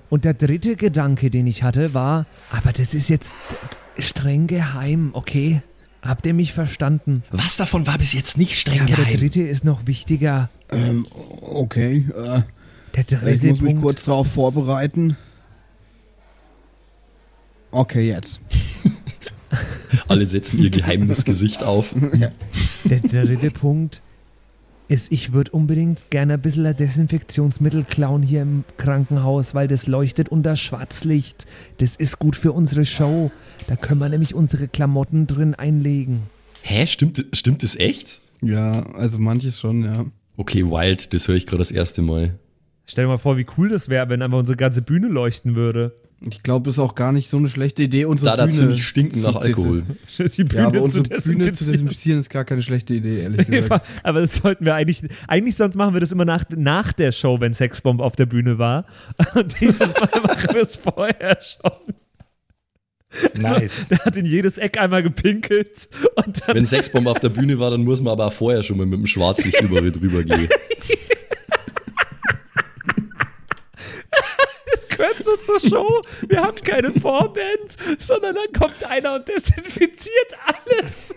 [0.10, 3.32] Und der dritte Gedanke, den ich hatte, war, aber das ist jetzt
[3.98, 5.62] streng geheim, okay?
[6.02, 7.24] Habt ihr mich verstanden?
[7.32, 9.20] Was davon war bis jetzt nicht streng Ja, aber der geheim?
[9.20, 10.50] dritte ist noch wichtiger.
[10.72, 11.06] Ähm,
[11.42, 12.06] okay.
[12.16, 12.42] Äh,
[12.96, 13.82] Der ich dritte muss mich Punkt.
[13.82, 15.16] kurz darauf vorbereiten.
[17.72, 18.40] Okay, jetzt.
[20.08, 21.96] Alle setzen ihr geheimes Gesicht auf.
[22.84, 24.02] Der dritte Punkt
[24.88, 30.30] ist, ich würde unbedingt gerne ein bisschen Desinfektionsmittel klauen hier im Krankenhaus, weil das leuchtet
[30.30, 31.46] unter Schwarzlicht.
[31.78, 33.32] Das ist gut für unsere Show.
[33.68, 36.24] Da können wir nämlich unsere Klamotten drin einlegen.
[36.64, 38.22] Hä, stimmt, stimmt das echt?
[38.42, 40.06] Ja, also manches schon, ja.
[40.38, 42.40] Okay, wild, das höre ich gerade das erste Mal.
[42.86, 45.94] Stell dir mal vor, wie cool das wäre, wenn einfach unsere ganze Bühne leuchten würde.
[46.28, 48.58] Ich glaube, es ist auch gar nicht so eine schlechte Idee, unsere Da da Bühne
[48.58, 49.84] ziemlich stinken zu nach Alkohol.
[50.18, 52.20] Die Bühne Ja, aber zu unsere Bühne zu desinfizieren.
[52.20, 53.86] ist gar keine schlechte Idee, ehrlich gesagt.
[54.04, 57.40] Aber das sollten wir eigentlich, eigentlich sonst machen wir das immer nach, nach der Show,
[57.40, 58.86] wenn Sexbomb auf der Bühne war.
[59.36, 61.96] Und dieses Mal machen wir es vorher schon.
[63.34, 63.88] Nice.
[63.88, 67.72] Der hat in jedes Eck einmal gepinkelt und dann Wenn Sexbomb auf der Bühne war,
[67.72, 70.48] dann muss man aber auch vorher schon mal mit dem Schwarzlicht über drüber gehen.
[74.72, 76.02] das gehört so zur Show.
[76.28, 81.16] Wir haben keine Vorband, sondern dann kommt einer und desinfiziert alles.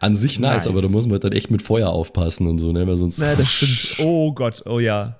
[0.00, 0.66] An sich nice, Nice.
[0.66, 2.86] aber da muss man halt dann echt mit Feuer aufpassen und so, ne?
[2.86, 4.06] Weil sonst Ja, das stimmt.
[4.06, 5.18] Oh Gott, oh ja.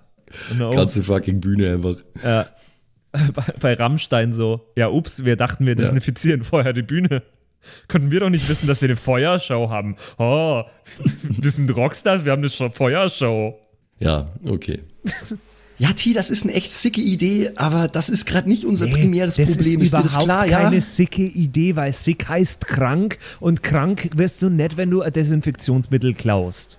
[0.59, 0.71] No.
[0.71, 1.97] ganze fucking Bühne einfach.
[2.23, 2.49] Ja.
[3.33, 4.73] Bei, bei Rammstein so.
[4.75, 7.23] Ja, ups, wir dachten, wir desinfizieren vorher die Bühne.
[7.87, 9.95] Konnten wir doch nicht wissen, dass wir eine Feuershow haben.
[10.19, 10.65] Oh,
[11.23, 13.57] wir sind Rockstars, wir haben eine Show- Feuershow.
[13.99, 14.83] Ja, okay.
[15.77, 19.35] Ja, T, das ist eine echt sicke Idee, aber das ist gerade nicht unser primäres
[19.35, 19.81] das Problem.
[19.81, 20.61] ist Ist dir das überhaupt klar, ja?
[20.61, 25.13] keine sicke Idee, weil sick heißt krank und krank wirst du nicht, wenn du ein
[25.13, 26.79] Desinfektionsmittel klaust.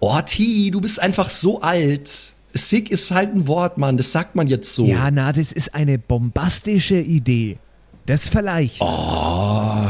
[0.00, 2.32] Oh, T, du bist einfach so alt.
[2.52, 3.96] Sick ist halt ein Wort, Mann.
[3.96, 4.86] Das sagt man jetzt so.
[4.86, 7.58] Ja, na, das ist eine bombastische Idee.
[8.06, 8.80] Das vielleicht.
[8.80, 9.86] Oh,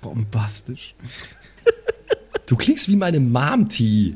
[0.00, 0.94] Bombastisch.
[2.46, 4.14] du klingst wie meine Mom, T.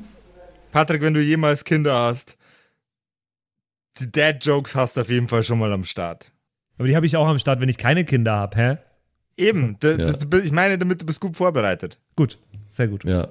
[0.76, 2.36] Patrick, wenn du jemals Kinder hast,
[3.98, 6.32] die Dad-Jokes hast du auf jeden Fall schon mal am Start.
[6.76, 8.76] Aber die habe ich auch am Start, wenn ich keine Kinder habe, hä?
[9.38, 9.96] Eben, da- Ja.
[10.12, 11.98] das, ich meine damit, du bist gut vorbereitet.
[12.14, 13.04] Gut, sehr gut.
[13.04, 13.28] Ja.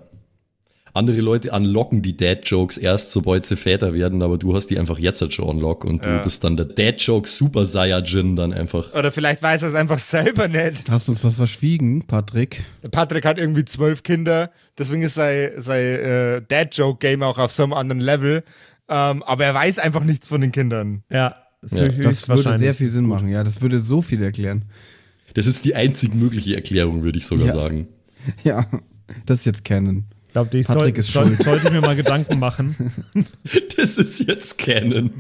[0.96, 4.98] Andere Leute unlocken die Dad-Jokes erst, sobald sie Väter werden, aber du hast die einfach
[4.98, 6.18] jetzt halt schon unlock und Ja.
[6.20, 8.94] du bist dann der Dad-Joke Super Saiyajin dann einfach.
[8.94, 10.90] Oder vielleicht weiß er es einfach selber nicht.
[10.90, 12.64] Hast du uns was verschwiegen, Patrick?
[12.92, 17.74] Patrick hat irgendwie zwölf Kinder, deswegen ist sein, sein äh, Dad-Joke-Game auch auf so einem
[17.74, 18.44] anderen Level.
[18.88, 21.04] Ähm, aber er weiß einfach nichts von den Kindern.
[21.10, 23.28] Ja, das, Ja, Das würde sehr viel Sinn machen.
[23.28, 24.64] Ja, das würde so viel erklären.
[25.34, 27.54] Das ist die einzig mögliche Erklärung, würde ich sogar Ja.
[27.54, 27.88] sagen.
[28.46, 28.66] Ja,
[29.26, 30.06] das ist jetzt Canon.
[30.36, 32.92] Ich glaube, ich soll, soll, sollte mir mal Gedanken machen.
[33.78, 35.12] Das ist jetzt Canon.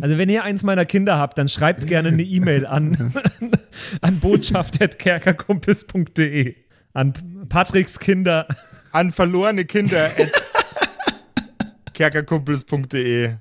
[0.00, 3.12] Also wenn ihr eins meiner Kinder habt, dann schreibt gerne eine E-Mail an,
[4.00, 6.54] an botschaft.kerkerkumpels.de.
[6.94, 7.12] An
[7.50, 8.48] Patricks Kinder.
[8.92, 10.32] An verlorene Kinder at
[11.92, 13.34] kerkerkumpels.de.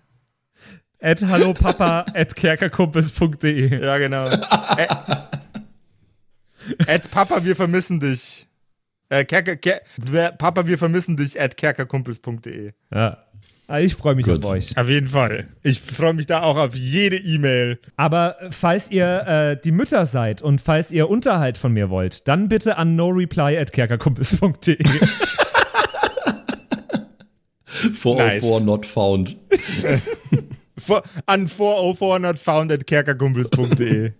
[0.99, 3.81] At hallopapa at kerkerkumpels.de.
[3.81, 4.27] Ja, genau.
[4.27, 4.87] Ä
[6.87, 8.49] At Papa, wir vermissen dich.
[9.13, 9.81] Äh, Kerker, Ker,
[10.39, 12.71] Papa, wir vermissen dich at kerkerkumpels.de.
[12.93, 13.17] Ja.
[13.67, 14.43] Ah, Ich freue mich Gut.
[14.43, 14.75] auf euch.
[14.77, 15.47] Auf jeden Fall.
[15.61, 17.79] Ich freue mich da auch auf jede E-Mail.
[17.95, 22.49] Aber falls ihr äh, die Mütter seid und falls ihr Unterhalt von mir wollt, dann
[22.49, 24.83] bitte an noreply at kerkerkumpels.de.
[27.93, 29.35] 404 not found.
[30.79, 34.11] For, an 404 not found at kerkerkumpels.de.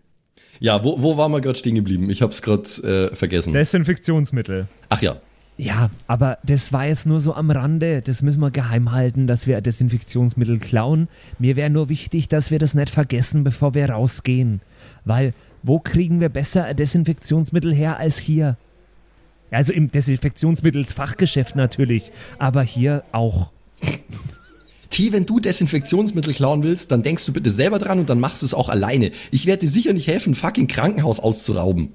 [0.64, 2.10] Ja, wo, wo waren wir gerade stehen geblieben?
[2.10, 2.64] Ich hab's gerade
[3.12, 3.52] äh, vergessen.
[3.52, 4.70] Desinfektionsmittel.
[4.88, 5.18] Ach ja.
[5.58, 8.02] Ja, aber das war jetzt nur so am Rande.
[8.02, 11.10] Das müssen wir geheim halten, dass wir Desinfektionsmittel klauen.
[11.38, 14.62] Mir wäre nur wichtig, dass wir das nicht vergessen, bevor wir rausgehen.
[15.04, 18.56] Weil, wo kriegen wir besser ein Desinfektionsmittel her als hier?
[19.52, 23.52] Also im Desinfektionsmittelfachgeschäft natürlich, aber hier auch.
[24.94, 28.44] T, wenn du Desinfektionsmittel klauen willst, dann denkst du bitte selber dran und dann machst
[28.44, 29.12] du es auch alleine.
[29.32, 31.90] Ich werde dir sicher nicht helfen, ein fucking Krankenhaus auszurauben.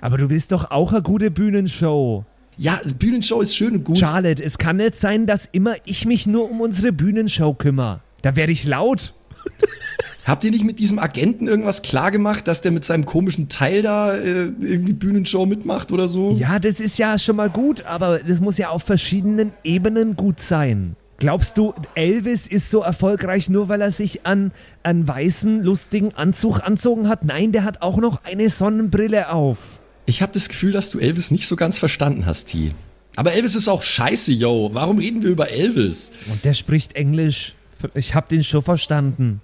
[0.00, 2.24] Aber du willst doch auch eine gute Bühnenshow.
[2.56, 3.98] Ja, Bühnenshow ist schön und gut.
[3.98, 8.00] Charlotte, es kann nicht sein, dass immer ich mich nur um unsere Bühnenshow kümmere.
[8.22, 9.12] Da werde ich laut.
[10.24, 14.14] Habt ihr nicht mit diesem Agenten irgendwas klargemacht, dass der mit seinem komischen Teil da
[14.14, 16.30] äh, irgendwie Bühnenshow mitmacht oder so?
[16.38, 20.40] Ja, das ist ja schon mal gut, aber das muss ja auf verschiedenen Ebenen gut
[20.40, 20.94] sein.
[21.18, 24.52] Glaubst du, Elvis ist so erfolgreich nur, weil er sich an
[24.82, 27.24] einen weißen, lustigen Anzug anzogen hat?
[27.24, 29.58] Nein, der hat auch noch eine Sonnenbrille auf.
[30.04, 32.72] Ich habe das Gefühl, dass du Elvis nicht so ganz verstanden hast, T.
[33.16, 34.70] Aber Elvis ist auch scheiße, yo.
[34.74, 36.12] Warum reden wir über Elvis?
[36.30, 37.54] Und der spricht Englisch.
[37.94, 39.40] Ich hab den schon verstanden.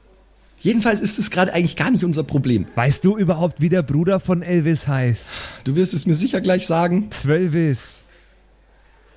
[0.61, 2.67] Jedenfalls ist es gerade eigentlich gar nicht unser Problem.
[2.75, 5.31] Weißt du überhaupt, wie der Bruder von Elvis heißt?
[5.65, 7.11] Du wirst es mir sicher gleich sagen.
[7.11, 8.05] Zwölvis.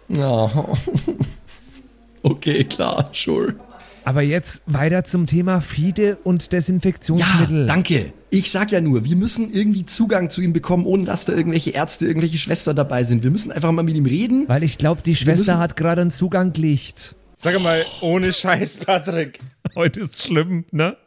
[0.07, 0.49] Ja.
[2.25, 3.53] Okay, klar, sure.
[4.03, 7.59] Aber jetzt weiter zum Thema Fide und Desinfektionsmittel.
[7.61, 8.13] Ja, danke.
[8.31, 11.69] Ich sag ja nur, wir müssen irgendwie Zugang zu ihm bekommen, ohne dass da irgendwelche
[11.69, 13.23] Ärzte, irgendwelche Schwestern dabei sind.
[13.23, 14.45] Wir müssen einfach mal mit ihm reden.
[14.47, 17.15] Weil ich glaube, die Schwester hat gerade einen Zugang gelegt.
[17.37, 19.39] Sag mal, ohne Scheiß, Patrick.
[19.75, 20.97] Heute ist schlimm, ne?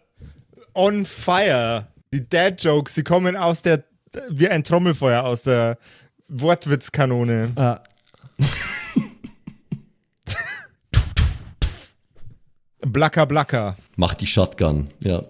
[0.72, 1.88] On fire.
[2.14, 3.83] Die Dad-Jokes, sie kommen aus der,
[4.31, 5.78] wie ein Trommelfeuer aus der
[6.28, 7.50] Wortwitzkanone.
[7.57, 7.81] Ah,
[12.88, 13.77] Blacker, blacker.
[13.96, 15.22] Macht die Shotgun, ja.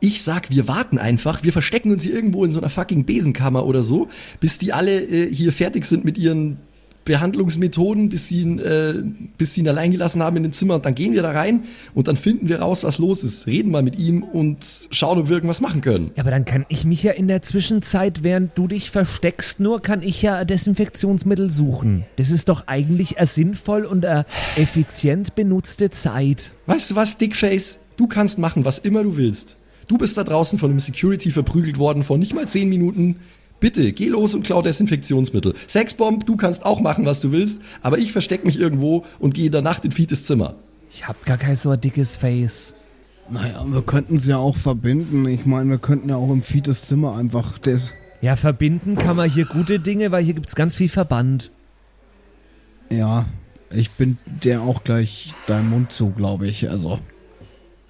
[0.00, 3.64] Ich sag, wir warten einfach, wir verstecken uns hier irgendwo in so einer fucking Besenkammer
[3.64, 4.08] oder so,
[4.40, 6.58] bis die alle äh, hier fertig sind mit ihren
[7.06, 8.94] Behandlungsmethoden, bis sie ihn, äh,
[9.38, 11.64] bis sie ihn allein gelassen haben in den Zimmer und dann gehen wir da rein
[11.94, 14.58] und dann finden wir raus, was los ist, reden mal mit ihm und
[14.90, 16.10] schauen, ob wir irgendwas machen können.
[16.16, 19.80] Ja, aber dann kann ich mich ja in der Zwischenzeit, während du dich versteckst, nur
[19.80, 22.04] kann ich ja Desinfektionsmittel suchen.
[22.16, 26.52] Das ist doch eigentlich eine sinnvoll und eine effizient benutzte Zeit.
[26.66, 27.78] Weißt du was, Dickface?
[27.96, 29.58] Du kannst machen, was immer du willst.
[29.88, 33.16] Du bist da draußen von einem Security verprügelt worden vor nicht mal 10 Minuten.
[33.58, 35.54] Bitte, geh los und klau Desinfektionsmittel.
[35.66, 39.46] Sexbomb, du kannst auch machen, was du willst, aber ich versteck mich irgendwo und gehe
[39.46, 40.56] in der Nacht in Fietes Zimmer.
[40.90, 42.74] Ich hab gar kein so ein dickes Face.
[43.28, 45.26] Naja, wir könnten es ja auch verbinden.
[45.26, 47.92] Ich meine, wir könnten ja auch im Fietes Zimmer einfach das.
[48.20, 51.50] Ja, verbinden kann man hier gute Dinge, weil hier gibt's ganz viel Verband.
[52.90, 53.26] Ja,
[53.70, 56.70] ich bin der auch gleich deinem Mund zu, glaube ich.
[56.70, 57.00] Also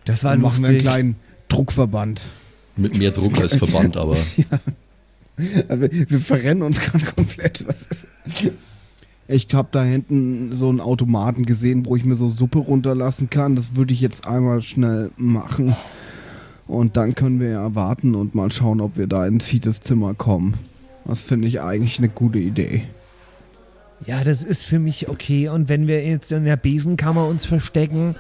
[0.05, 1.17] Das war dann machen wir einen kleinen
[1.49, 2.23] Druckverband.
[2.77, 4.17] Mit mehr Druck als Verband, aber.
[4.49, 4.59] Also,
[5.37, 7.67] wir, wir verrennen uns gerade komplett.
[7.67, 8.07] Was ist?
[9.29, 13.57] Ich habe da hinten so einen Automaten gesehen, wo ich mir so Suppe runterlassen kann.
[13.57, 15.75] Das würde ich jetzt einmal schnell machen.
[16.69, 20.15] Und dann können wir ja warten und mal schauen, ob wir da ins Fietes Zimmer
[20.15, 20.55] kommen.
[21.05, 22.85] Das finde ich eigentlich eine gute Idee.
[24.05, 25.49] Ja, das ist für mich okay.
[25.49, 28.15] Und wenn wir jetzt in der Besenkammer uns verstecken,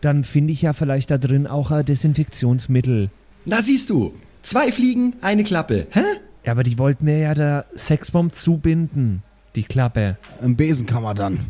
[0.00, 3.10] dann finde ich ja vielleicht da drin auch ein Desinfektionsmittel.
[3.44, 5.86] Na siehst du, zwei Fliegen, eine Klappe.
[5.90, 6.00] Hä?
[6.44, 9.22] Ja, aber die wollten mir ja der Sexbomb zubinden.
[9.54, 10.16] Die Klappe.
[10.42, 11.40] Im Besenkammer dann.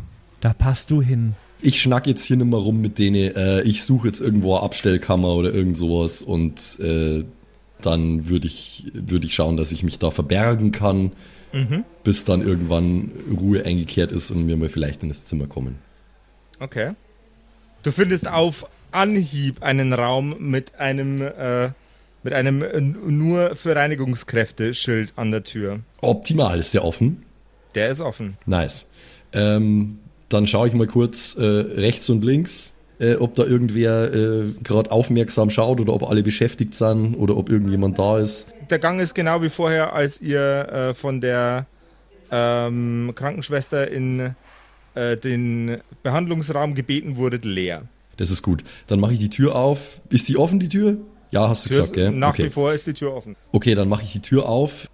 [0.41, 1.33] Da passt du hin.
[1.61, 3.35] Ich schnack jetzt hier nicht mal rum mit denen.
[3.35, 7.23] Äh, ich suche jetzt irgendwo eine Abstellkammer oder irgend sowas und äh,
[7.81, 11.11] dann würde ich, würd ich schauen, dass ich mich da verbergen kann,
[12.03, 15.75] bis dann irgendwann Ruhe eingekehrt ist und wir mal vielleicht in das Zimmer kommen.
[16.59, 16.93] Okay.
[17.83, 21.69] Du findest auf Anhieb einen Raum mit einem, äh,
[22.23, 25.81] mit einem äh, nur für Reinigungskräfte Schild an der Tür.
[26.01, 27.23] Optimal, ist der offen?
[27.75, 28.37] Der ist offen.
[28.45, 28.87] Nice.
[29.33, 34.51] Ähm, dann schaue ich mal kurz äh, rechts und links, äh, ob da irgendwer äh,
[34.63, 38.47] gerade aufmerksam schaut oder ob alle beschäftigt sind oder ob irgendjemand da ist.
[38.69, 41.67] Der Gang ist genau wie vorher, als ihr äh, von der
[42.31, 44.35] ähm, Krankenschwester in
[44.95, 47.83] äh, den Behandlungsraum gebeten wurdet, leer.
[48.17, 48.63] Das ist gut.
[48.87, 50.01] Dann mache ich die Tür auf.
[50.09, 50.97] Ist die offen, die Tür?
[51.33, 52.11] Ja, hast du Tür gesagt, ist, gell?
[52.11, 52.45] nach okay.
[52.45, 53.35] wie vor ist die Tür offen.
[53.51, 54.87] okay, dann mache ich die Tür auf.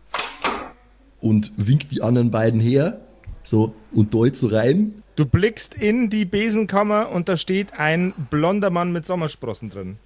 [1.21, 3.01] und wink die anderen beiden her.
[3.43, 5.03] So, und deut so rein.
[5.15, 9.97] Du blickst in die Besenkammer und da steht ein blonder Mann mit Sommersprossen drin.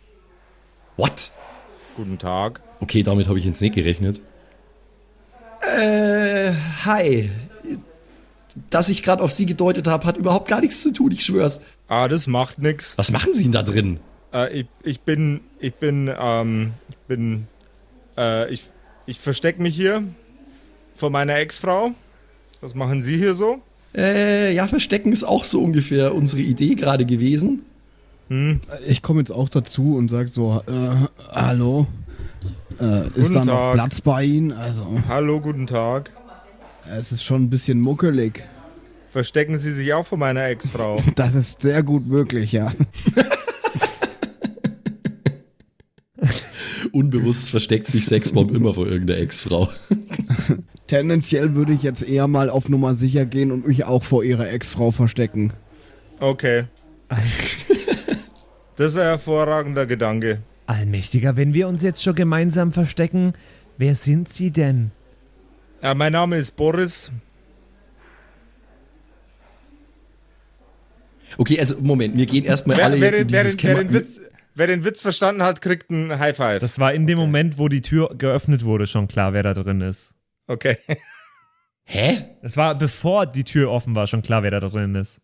[0.98, 1.32] What?
[1.96, 2.62] Guten Tag.
[2.80, 4.22] Okay, damit habe ich jetzt nicht gerechnet.
[5.62, 7.30] Äh, hi.
[8.72, 11.62] Dass ich gerade auf Sie gedeutet habe, hat überhaupt gar nichts zu tun, ich schwör's.
[11.88, 12.98] Ah, das macht nix.
[12.98, 14.00] Was machen Sie denn da drin?
[14.34, 17.48] Äh, ich, ich bin, ich bin, ähm, ich bin,
[18.18, 18.70] äh, ich,
[19.06, 20.04] ich versteck mich hier
[20.96, 21.92] vor meiner Ex-Frau.
[22.62, 23.62] Was machen Sie hier so?
[23.96, 27.64] Äh, ja, Verstecken ist auch so ungefähr unsere Idee gerade gewesen.
[28.88, 31.86] Ich komme jetzt auch dazu und sag so, äh, hallo.
[32.80, 33.74] Äh, ist Guten da noch Tag.
[33.76, 34.52] Platz bei Ihnen?
[34.52, 36.10] Also, Hallo, guten Tag.
[36.90, 38.44] es ist schon ein bisschen muckelig.
[39.12, 40.98] Verstecken Sie sich auch vor meiner Ex-Frau?
[41.16, 42.72] Das ist sehr gut möglich, ja.
[46.94, 49.68] Unbewusst versteckt sich Sexbomb immer vor irgendeiner Ex-Frau.
[50.88, 54.48] Tendenziell würde ich jetzt eher mal auf Nummer sicher gehen und mich auch vor ihrer
[54.50, 55.52] Ex-Frau verstecken.
[56.20, 56.66] Okay.
[58.76, 60.42] Das ist ein hervorragender Gedanke.
[60.66, 63.34] Allmächtiger, wenn wir uns jetzt schon gemeinsam verstecken,
[63.78, 64.90] wer sind Sie denn?
[65.84, 67.12] Ja, mein Name ist Boris.
[71.38, 73.76] Okay, also Moment, wir gehen erstmal Wer, alle wer, jetzt in wer, dieses den, wer,
[73.76, 74.23] Kämmer- den Witz,
[74.56, 76.60] wer den Witz verstanden hat, kriegt ein High Five.
[76.60, 79.82] Das war in dem Moment, wo die Tür geöffnet wurde, schon klar, wer da drin
[79.82, 80.14] ist.
[80.48, 80.78] Okay.
[81.86, 82.26] Hä?
[82.42, 85.20] Es war bevor die Tür offen war, schon klar, wer da drin ist.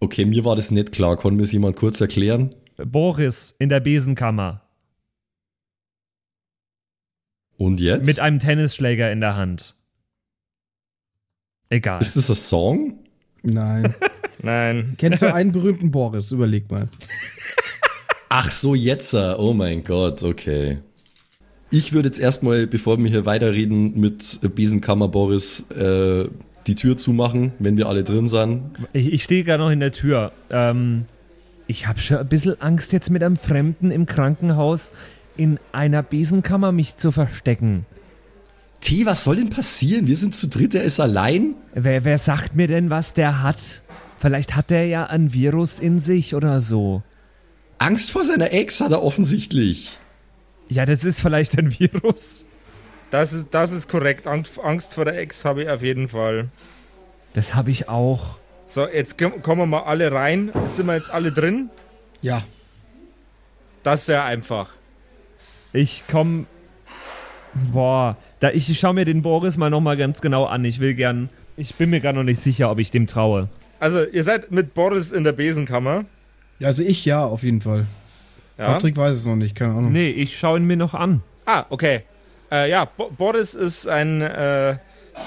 [0.00, 1.16] Okay, mir war das nicht klar.
[1.16, 2.50] Kann mir das jemand kurz erklären?
[2.76, 4.62] Boris in der Besenkammer
[7.56, 8.06] Und jetzt?
[8.06, 9.74] mit einem Tennisschläger in der Hand.
[11.70, 12.00] Egal.
[12.00, 13.04] ist das ein Song?
[13.42, 13.94] Nein.
[14.42, 14.94] Nein.
[14.98, 16.32] Kennst du einen berühmten Boris?
[16.32, 16.86] Überleg mal.
[18.28, 19.14] Ach so, jetzt.
[19.14, 20.78] Oh mein Gott, okay.
[21.70, 26.28] Ich würde jetzt erstmal, bevor wir hier weiterreden, mit Besenkammer Boris äh,
[26.66, 28.70] die Tür zumachen, wenn wir alle drin sind.
[28.92, 30.32] Ich, ich stehe gerade noch in der Tür.
[30.50, 31.04] Ähm,
[31.66, 34.92] ich habe schon ein bisschen Angst, jetzt mit einem Fremden im Krankenhaus
[35.36, 37.86] in einer Besenkammer mich zu verstecken.
[38.80, 40.06] T, was soll denn passieren?
[40.06, 41.54] Wir sind zu dritt, er ist allein.
[41.74, 43.82] Wer, wer sagt mir denn, was der hat?
[44.20, 47.02] Vielleicht hat der ja ein Virus in sich oder so.
[47.78, 49.96] Angst vor seiner Ex hat er offensichtlich.
[50.68, 52.44] Ja, das ist vielleicht ein Virus.
[53.10, 54.26] Das ist, das ist korrekt.
[54.26, 56.48] Angst, Angst vor der Ex habe ich auf jeden Fall.
[57.32, 58.38] Das habe ich auch.
[58.66, 60.50] So, jetzt komm- kommen wir mal alle rein.
[60.74, 61.70] Sind wir jetzt alle drin?
[62.20, 62.42] Ja.
[63.82, 64.70] Das ist ja einfach.
[65.72, 66.46] Ich komme.
[67.72, 70.64] Boah, da, ich schaue mir den Boris mal nochmal ganz genau an.
[70.64, 71.28] Ich will gern.
[71.56, 73.48] Ich bin mir gar noch nicht sicher, ob ich dem traue.
[73.80, 76.04] Also, ihr seid mit Boris in der Besenkammer.
[76.62, 77.86] Also ich ja, auf jeden Fall.
[78.58, 78.72] Ja.
[78.72, 79.92] Patrick weiß es noch nicht, keine Ahnung.
[79.92, 81.22] Nee, ich schaue ihn mir noch an.
[81.46, 82.02] Ah, okay.
[82.50, 84.76] Äh, ja, Bo Boris ist ein, äh,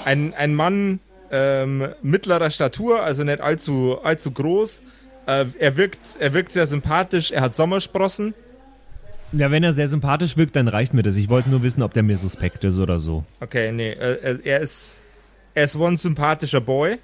[0.04, 4.82] ein, ein Mann ähm, mittlerer Statur, also nicht allzu, allzu groß.
[5.26, 8.34] Äh, er, wirkt, er wirkt sehr sympathisch, er hat Sommersprossen.
[9.32, 11.16] Ja, wenn er sehr sympathisch wirkt, dann reicht mir das.
[11.16, 13.24] Ich wollte nur wissen, ob der mir suspekt ist oder so.
[13.40, 15.00] Okay, nee, äh, er- er ist,
[15.54, 16.98] er ist one sympathischer Boy.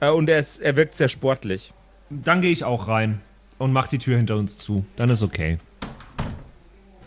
[0.00, 1.72] Äh, und er, ist, er wirkt sehr sportlich.
[2.10, 3.20] Dann gehe ich auch rein
[3.58, 4.84] und mach die Tür hinter uns zu.
[4.96, 5.58] Dann ist okay.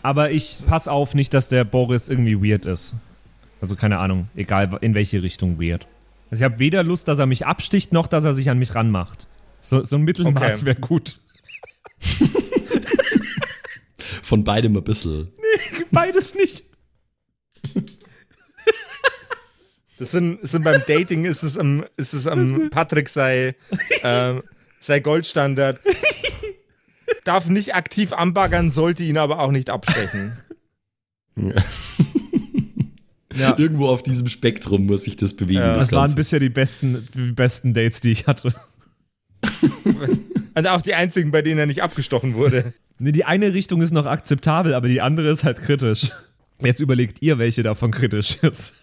[0.02, 2.94] Aber ich pass auf, nicht, dass der Boris irgendwie weird ist.
[3.60, 5.86] Also keine Ahnung, egal in welche Richtung weird.
[6.30, 8.74] Also ich habe weder Lust, dass er mich absticht, noch dass er sich an mich
[8.74, 9.26] ranmacht.
[9.60, 10.66] So, so ein Mittelmaß Okay.
[10.66, 11.18] wäre gut.
[14.22, 15.28] Von beidem ein bisschen.
[15.90, 16.64] Beides nicht.
[19.98, 23.54] Das sind, sind beim Dating ist es am, ist es am Patrick sei,
[24.02, 24.42] ähm,
[24.80, 25.80] sei Goldstandard.
[27.24, 30.36] Darf nicht aktiv anbaggern, sollte ihn aber auch nicht abstechen.
[33.36, 35.58] Ja, Irgendwo auf diesem Spektrum muss sich das bewegen.
[35.60, 35.74] Ja.
[35.76, 36.16] das das waren Ganze.
[36.16, 38.54] bisher die besten, die besten Dates, die ich hatte.
[40.54, 42.72] Und auch die einzigen, bei denen er nicht abgestochen wurde.
[42.98, 46.12] Nee, die eine Richtung ist noch akzeptabel, aber die andere ist halt kritisch.
[46.60, 48.74] Jetzt überlegt ihr, welche davon kritisch ist.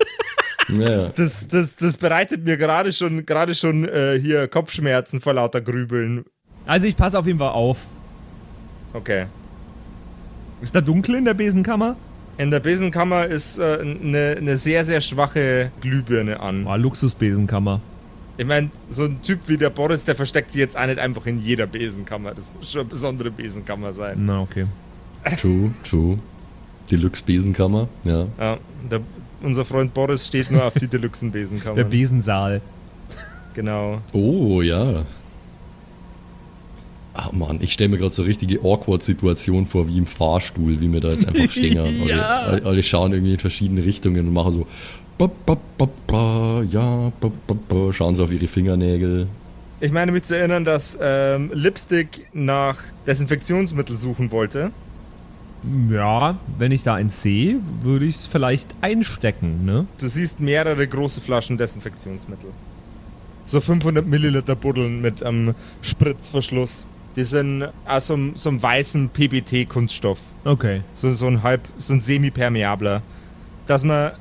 [0.70, 1.09] Ja.
[1.09, 6.26] Das, das, das bereitet mir gerade schon, gerade schon äh, hier Kopfschmerzen vor lauter Grübeln.
[6.66, 7.78] Also ich passe auf jeden Fall auf.
[8.93, 9.26] Okay.
[10.62, 11.95] Ist da dunkel in der Besenkammer?
[12.38, 16.64] In der Besenkammer ist äh, eine eine sehr, sehr schwache Glühbirne an.
[16.64, 17.82] Boah, Luxusbesenkammer.
[18.38, 21.26] Ich meine, so ein Typ wie der Boris, der versteckt sich jetzt auch nicht einfach
[21.26, 22.34] in jeder Besenkammer.
[22.34, 24.26] Das muss schon eine besondere Besenkammer sein.
[24.26, 24.66] Na, okay.
[25.39, 26.18] True, true.
[26.89, 28.26] Deluxe Besenkammer, ja.
[28.39, 28.57] Ja,
[28.89, 29.01] der,
[29.44, 31.76] unser Freund Boris steht nur auf die Deluxen-Besenkammer.
[31.76, 32.62] Der Besensaal.
[33.54, 34.02] Genau.
[34.14, 35.06] Oh, ja.
[37.14, 41.02] Ah Mann, ich stelle mir gerade so richtige Awkward-Situation vor, wie im Fahrstuhl, wie wir
[41.02, 41.72] da jetzt einfach stehen.
[42.08, 42.39] Ja.
[42.39, 44.68] alle, alle schauen irgendwie in verschiedene Richtungen und machen so
[45.18, 49.28] ba, ba, ba, ba, ja, ba, ba, ba, schauen sie auf ihre Fingernägel.
[49.80, 54.72] Ich meine mich zu erinnern, dass ähm, Lipstick nach Desinfektionsmittel suchen wollte.
[55.89, 59.86] Ja, wenn ich da eins sehe, würde ich es vielleicht einstecken, ne?
[59.99, 62.49] Du siehst mehrere große Flaschen Desinfektionsmittel.
[63.45, 66.86] So 500 Milliliter Buddeln mit einem Spritzverschluss.
[67.16, 70.20] Die sind aus so einem, so einem weißen PBT-Kunststoff.
[70.45, 70.82] Okay.
[70.93, 73.01] So, so ein halb, so ein semi-permeabler.
[73.68, 74.14] Dass man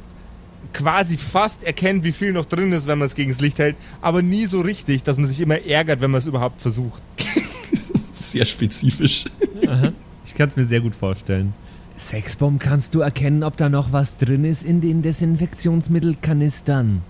[0.72, 3.76] quasi fast erkennt, wie viel noch drin ist, wenn man es gegen das Licht hält,
[4.00, 7.02] aber nie so richtig, dass man sich immer ärgert, wenn man es überhaupt versucht.
[8.12, 9.24] Sehr spezifisch.
[10.30, 11.54] Ich kann es mir sehr gut vorstellen.
[11.98, 17.02] Sexbomb, kannst du erkennen, ob da noch was drin ist in den Desinfektionsmittelkanistern?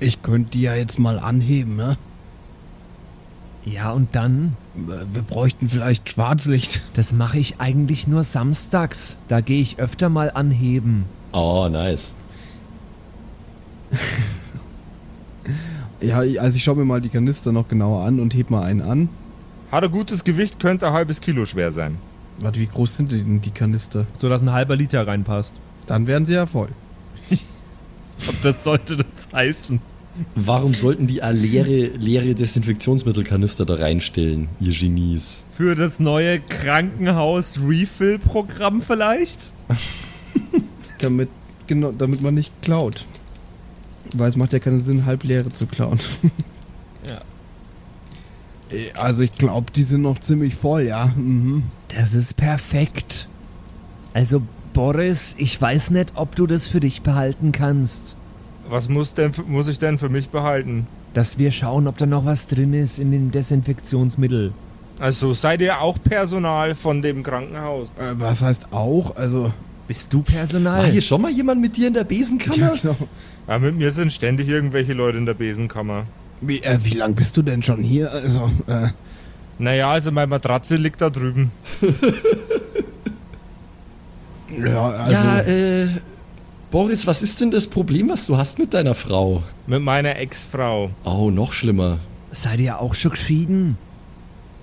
[0.00, 1.96] Ich könnte die ja jetzt mal anheben, ne?
[3.64, 4.56] Ja, und dann?
[4.74, 6.82] Wir bräuchten vielleicht Schwarzlicht.
[6.94, 9.18] Das mache ich eigentlich nur samstags.
[9.28, 11.04] Da gehe ich öfter mal anheben.
[11.32, 12.16] Oh, nice.
[16.00, 18.82] Ja, also ich schaue mir mal die Kanister noch genauer an und heb mal einen
[18.82, 19.08] an.
[19.70, 21.96] Hat ein gutes Gewicht, könnte ein halbes Kilo schwer sein.
[22.42, 24.06] Warte, wie groß sind denn die Kanister?
[24.18, 25.54] So dass ein halber Liter reinpasst.
[25.86, 26.68] Dann wären sie ja voll.
[28.28, 29.80] Ob das sollte das heißen?
[30.34, 35.46] Warum sollten die leere, leere Desinfektionsmittelkanister da reinstellen, ihr Genies?
[35.56, 39.52] Für das neue Krankenhaus-Refill-Programm vielleicht?
[40.98, 41.30] Damit,
[41.66, 43.06] genau, damit man nicht klaut.
[44.14, 45.98] Weil es macht ja keinen Sinn, halbleere zu klauen.
[48.72, 51.06] Äh, Also ich glaube, die sind noch ziemlich voll, ja.
[51.16, 51.64] Mhm.
[51.96, 53.28] Das ist perfekt.
[54.14, 54.42] Also,
[54.74, 58.16] Boris, ich weiß nicht, ob du das für dich behalten kannst.
[58.68, 60.86] Was muss, denn, muss ich denn für mich behalten?
[61.14, 64.52] Dass wir schauen, ob da noch was drin ist in dem Desinfektionsmittel.
[64.98, 67.88] Also seid ihr auch Personal von dem Krankenhaus?
[67.98, 69.16] Äh, was heißt auch?
[69.16, 69.52] Also,
[69.88, 70.86] Bist du War Personal?
[70.90, 72.56] hier schon mal jemand mit dir in der Besenkammer?
[72.56, 72.96] ja, genau.
[73.48, 76.04] Ja, mit mir sind ständig irgendwelche Leute in der Besenkammer.
[76.42, 78.10] Wie, äh, wie lang bist du denn schon hier?
[78.10, 78.88] Also, äh,
[79.58, 81.52] Naja, also meine Matratze liegt da drüben.
[84.64, 85.88] ja, also, ja, äh,
[86.70, 89.42] Boris, was ist denn das Problem, was du hast mit deiner Frau?
[89.66, 90.90] Mit meiner Ex-Frau.
[91.04, 91.98] Oh, noch schlimmer.
[92.32, 93.76] Seid ihr auch schon geschieden?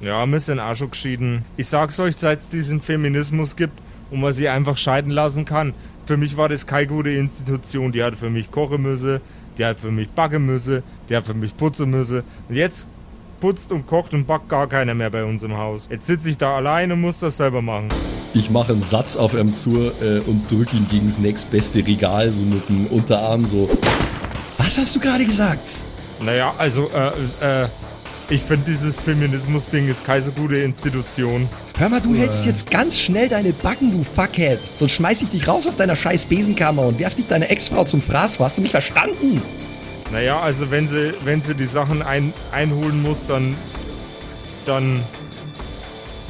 [0.01, 1.45] Ja, wir sind auch schon geschieden.
[1.55, 3.77] Ich sag's euch, seit es diesen Feminismus gibt
[4.11, 5.73] und man sie einfach scheiden lassen kann.
[6.05, 7.91] Für mich war das keine gute Institution.
[7.91, 9.21] Die hat für mich kochen müssen,
[9.57, 10.81] die hat für mich backen müssen,
[11.15, 12.23] hat für mich putzen müssen.
[12.47, 12.85] Und jetzt
[13.39, 15.87] putzt und kocht und backt gar keiner mehr bei uns im Haus.
[15.89, 17.87] Jetzt sitze ich da alleine und muss das selber machen.
[18.33, 22.31] Ich mache einen Satz auf ihm zu äh, und drücke ihn gegen das nächstbeste Regal,
[22.31, 23.69] so mit dem Unterarm, so.
[24.57, 25.81] Was hast du gerade gesagt?
[26.21, 27.69] Naja, also, äh, äh,
[28.29, 31.49] ich finde dieses Feminismus-Ding ist keine so gute Institution.
[31.77, 34.59] Hör mal, du hältst jetzt ganz schnell deine Backen, du Fuckhead.
[34.75, 38.01] Sonst schmeiß ich dich raus aus deiner scheiß Besenkammer und werf dich deine Ex-Frau zum
[38.01, 38.39] Fraß.
[38.39, 39.41] Hast du mich verstanden?
[40.11, 43.55] Naja, also wenn sie, wenn sie die Sachen ein, einholen muss, dann,
[44.65, 45.03] dann,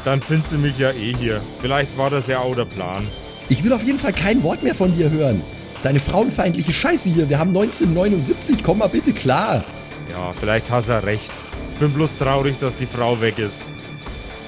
[0.03, 1.41] dann findet sie mich ja eh hier.
[1.61, 3.07] Vielleicht war das ja auch der Plan.
[3.47, 5.43] Ich will auf jeden Fall kein Wort mehr von dir hören.
[5.81, 7.29] Deine frauenfeindliche Scheiße hier.
[7.29, 8.63] Wir haben 1979.
[8.63, 9.63] Komm mal bitte klar.
[10.11, 11.31] Ja, vielleicht hast er recht.
[11.79, 13.63] Bin bloß traurig, dass die Frau weg ist.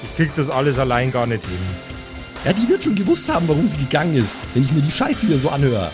[0.04, 1.58] Ich krieg das alles allein gar nicht hin.
[2.44, 5.26] Ja, die wird schon gewusst haben, warum sie gegangen ist, wenn ich mir die Scheiße
[5.26, 5.90] hier so anhöre.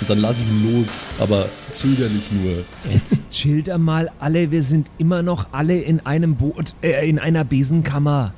[0.00, 2.64] Und dann lasse ich ihn los, aber zögerlich nur.
[2.92, 7.18] Jetzt chillt er mal alle, wir sind immer noch alle in einem Boot, äh, in
[7.18, 8.32] einer Besenkammer.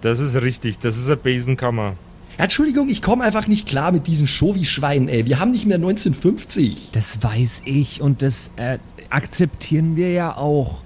[0.00, 1.94] Das ist richtig, das ist eine Besenkammer.
[2.38, 5.26] Ja, Entschuldigung, ich komme einfach nicht klar mit diesen Shovi-Schweinen, ey.
[5.26, 6.90] Wir haben nicht mehr 1950.
[6.92, 8.78] Das weiß ich und das äh,
[9.08, 10.82] akzeptieren wir ja auch.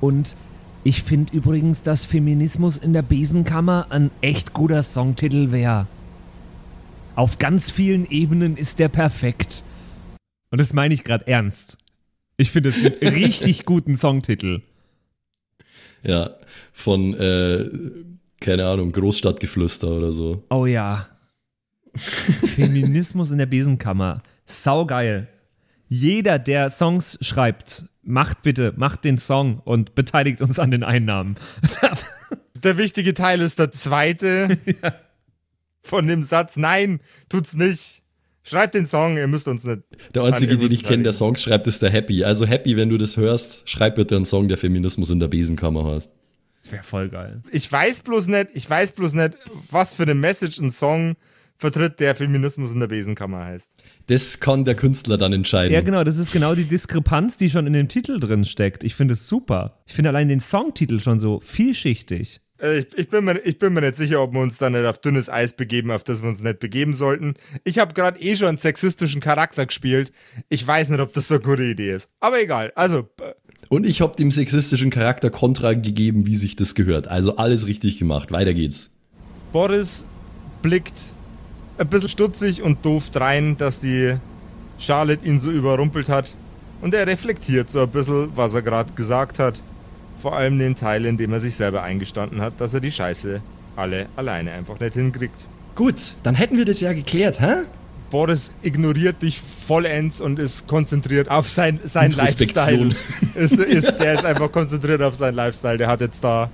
[0.00, 0.34] Und
[0.82, 5.86] ich finde übrigens, dass Feminismus in der Besenkammer ein echt guter Songtitel wäre.
[7.16, 9.62] Auf ganz vielen Ebenen ist der perfekt.
[10.50, 11.78] Und das meine ich gerade ernst.
[12.36, 14.62] Ich finde es einen richtig guten Songtitel.
[16.02, 16.30] Ja,
[16.72, 17.70] von, äh,
[18.40, 20.42] keine Ahnung, Großstadtgeflüster oder so.
[20.50, 21.08] Oh ja.
[21.94, 24.22] Feminismus in der Besenkammer.
[24.44, 25.28] Saugeil.
[25.86, 31.36] Jeder, der Songs schreibt, macht bitte, macht den Song und beteiligt uns an den Einnahmen.
[32.56, 34.58] Der wichtige Teil ist der zweite
[35.84, 36.56] von dem Satz.
[36.56, 38.02] Nein, tut's nicht.
[38.46, 39.82] Schreibt den Song, ihr müsst uns nicht.
[40.14, 42.24] Der einzige, den ich kenne, der Songs Songs schreibt, ist der Happy.
[42.24, 45.84] Also Happy, wenn du das hörst, schreib bitte einen Song, der Feminismus in der Besenkammer
[45.84, 46.12] heißt.
[46.62, 47.42] Das wäre voll geil.
[47.50, 49.38] Ich weiß bloß nicht, ich weiß bloß nicht,
[49.70, 51.16] was für eine Message ein Song
[51.56, 53.70] vertritt, der Feminismus in der Besenkammer heißt.
[54.08, 55.72] Das kann der Künstler dann entscheiden.
[55.72, 58.84] Ja, genau, das ist genau die Diskrepanz, die schon in dem Titel drin steckt.
[58.84, 59.80] Ich finde es super.
[59.86, 62.40] Ich finde allein den Songtitel schon so vielschichtig.
[62.60, 64.84] Äh, Ich, ich, bin mir, ich bin mir nicht sicher, ob wir uns da nicht
[64.84, 67.34] auf dünnes Eis begeben, auf das wir uns nicht begeben sollten.
[67.64, 70.12] Ich habe gerade eh schon einen sexistischen Charakter gespielt.
[70.48, 72.08] Ich weiß nicht, ob das so eine gute Idee ist.
[72.20, 72.72] Aber egal.
[72.74, 73.32] Also, äh,
[73.68, 77.08] Und ich habe dem sexistischen Charakter Kontra gegeben, wie sich das gehört.
[77.08, 78.30] Also alles richtig gemacht.
[78.32, 78.90] Weiter geht's.
[79.52, 80.04] Boris
[80.62, 80.94] blickt
[81.78, 84.14] ein bisschen stutzig und doof rein, dass die
[84.78, 86.34] Charlotte ihn so überrumpelt hat.
[86.80, 89.60] Und er reflektiert so ein bisschen, was er gerade gesagt hat.
[90.24, 93.42] Vor allem den Teil, in dem er sich selber eingestanden hat, dass er die Scheiße
[93.76, 95.44] alle alleine einfach nicht hinkriegt.
[95.74, 97.64] Gut, dann hätten wir das ja geklärt, hä?
[98.10, 102.96] Boris ignoriert dich vollends und ist konzentriert auf sein, sein Lifestyle.
[103.34, 105.76] Ist, ist, der ist einfach konzentriert auf seinen Lifestyle.
[105.76, 106.48] Der hat jetzt da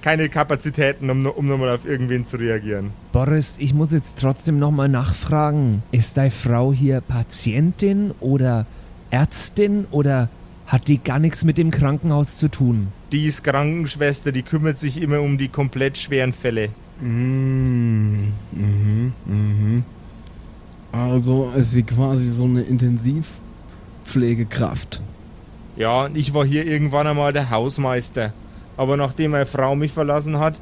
[0.00, 2.92] keine Kapazitäten, um, um nochmal auf irgendwen zu reagieren.
[3.12, 5.82] Boris, ich muss jetzt trotzdem nochmal nachfragen.
[5.90, 8.64] Ist deine Frau hier Patientin oder
[9.10, 10.30] Ärztin oder
[10.66, 12.88] hat die gar nichts mit dem Krankenhaus zu tun?
[13.12, 16.70] Die ist Krankenschwester, die kümmert sich immer um die komplett schweren Fälle.
[17.00, 19.84] Mm, mhm, mhm.
[20.92, 25.00] Also ist sie quasi so eine Intensivpflegekraft.
[25.76, 28.32] Ja, und ich war hier irgendwann einmal der Hausmeister.
[28.76, 30.60] Aber nachdem meine Frau mich verlassen hat,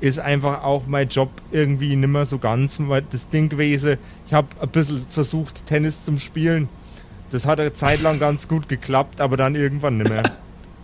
[0.00, 2.80] ist einfach auch mein Job irgendwie nimmer so ganz
[3.10, 3.98] das Ding gewesen.
[4.26, 6.68] Ich habe ein bisschen versucht, Tennis zum Spielen.
[7.30, 10.22] Das hat eine Zeit lang ganz gut geklappt, aber dann irgendwann nimmer.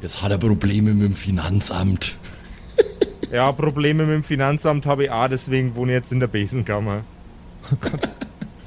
[0.01, 2.17] Jetzt hat er Probleme mit dem Finanzamt.
[3.33, 7.03] Ja, Probleme mit dem Finanzamt habe ich auch, deswegen wohne ich jetzt in der Besenkammer.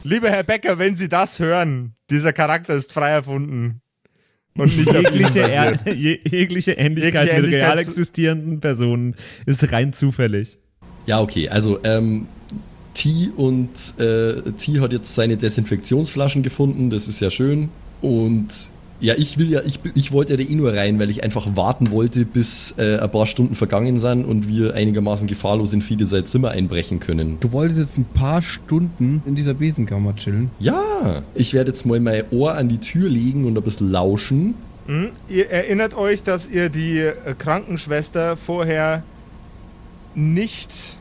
[0.03, 3.82] Lieber Herr Becker, wenn Sie das hören, dieser Charakter ist frei erfunden.
[4.57, 9.15] Und nicht Jegliche, er, je, jegliche Ähnlichkeit Jegliche mit real Ähnlichkeit existierenden Personen
[9.45, 10.59] ist rein zufällig.
[11.05, 12.27] Ja, okay, also ähm,
[13.00, 17.70] T und äh, T hat jetzt seine Desinfektionsflaschen gefunden, das ist ja schön.
[18.02, 18.47] Und
[19.00, 21.56] ja, ich will ja, ich, ich wollte ja da eh nur rein, weil ich einfach
[21.56, 26.06] warten wollte, bis äh, ein paar Stunden vergangen sind und wir einigermaßen gefahrlos in Fide
[26.06, 27.38] sein Zimmer einbrechen können.
[27.39, 30.52] Du wolltest jetzt ein paar Stunden in dieser Besenkammer chillen.
[30.60, 34.56] Ja, ich werde jetzt mal mein Ohr an die Tür legen und ein bisschen lauschen.
[34.88, 35.12] Hm?
[35.30, 39.04] Ihr erinnert euch, dass ihr die äh, Krankenschwester vorher
[40.16, 40.99] nicht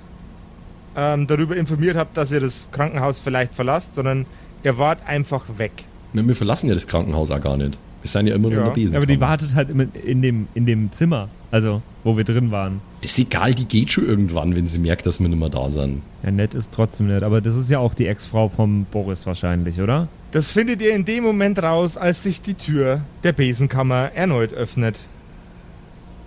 [0.96, 4.26] ähm, darüber informiert habt, dass ihr das Krankenhaus vielleicht verlasst, sondern
[4.62, 5.72] ihr wart einfach weg.
[6.12, 7.78] Wir, wir verlassen ja das Krankenhaus auch gar nicht.
[8.02, 8.58] Wir sind ja immer nur Ja.
[8.60, 8.96] in der Besen.
[8.96, 12.80] Aber die wartet halt immer in dem, in dem Zimmer, also wo wir drin waren.
[13.02, 15.68] Das ist egal, die geht schon irgendwann, wenn sie merkt, dass wir nicht mehr da
[15.68, 16.02] sind.
[16.22, 19.80] Ja, nett ist trotzdem nett, aber das ist ja auch die Ex-Frau vom Boris wahrscheinlich,
[19.80, 20.08] oder?
[20.30, 24.96] Das findet ihr in dem Moment raus, als sich die Tür der Besenkammer erneut öffnet.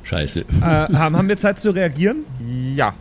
[0.03, 0.41] Scheiße.
[0.41, 2.25] äh, haben wir Zeit zu reagieren?
[2.75, 2.93] Ja,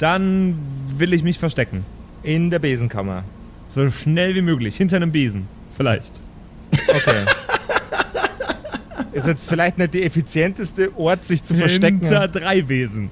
[0.00, 0.56] Dann
[0.96, 1.84] will ich mich verstecken.
[2.22, 3.22] in der Besenkammer.
[3.68, 5.46] So schnell wie möglich, hinter einem Besen.
[5.76, 6.20] Vielleicht.
[6.72, 7.24] Okay.
[9.12, 12.00] Ist jetzt vielleicht nicht der effizienteste Ort, sich zu verstecken.
[12.00, 13.10] Hinter drei Besen.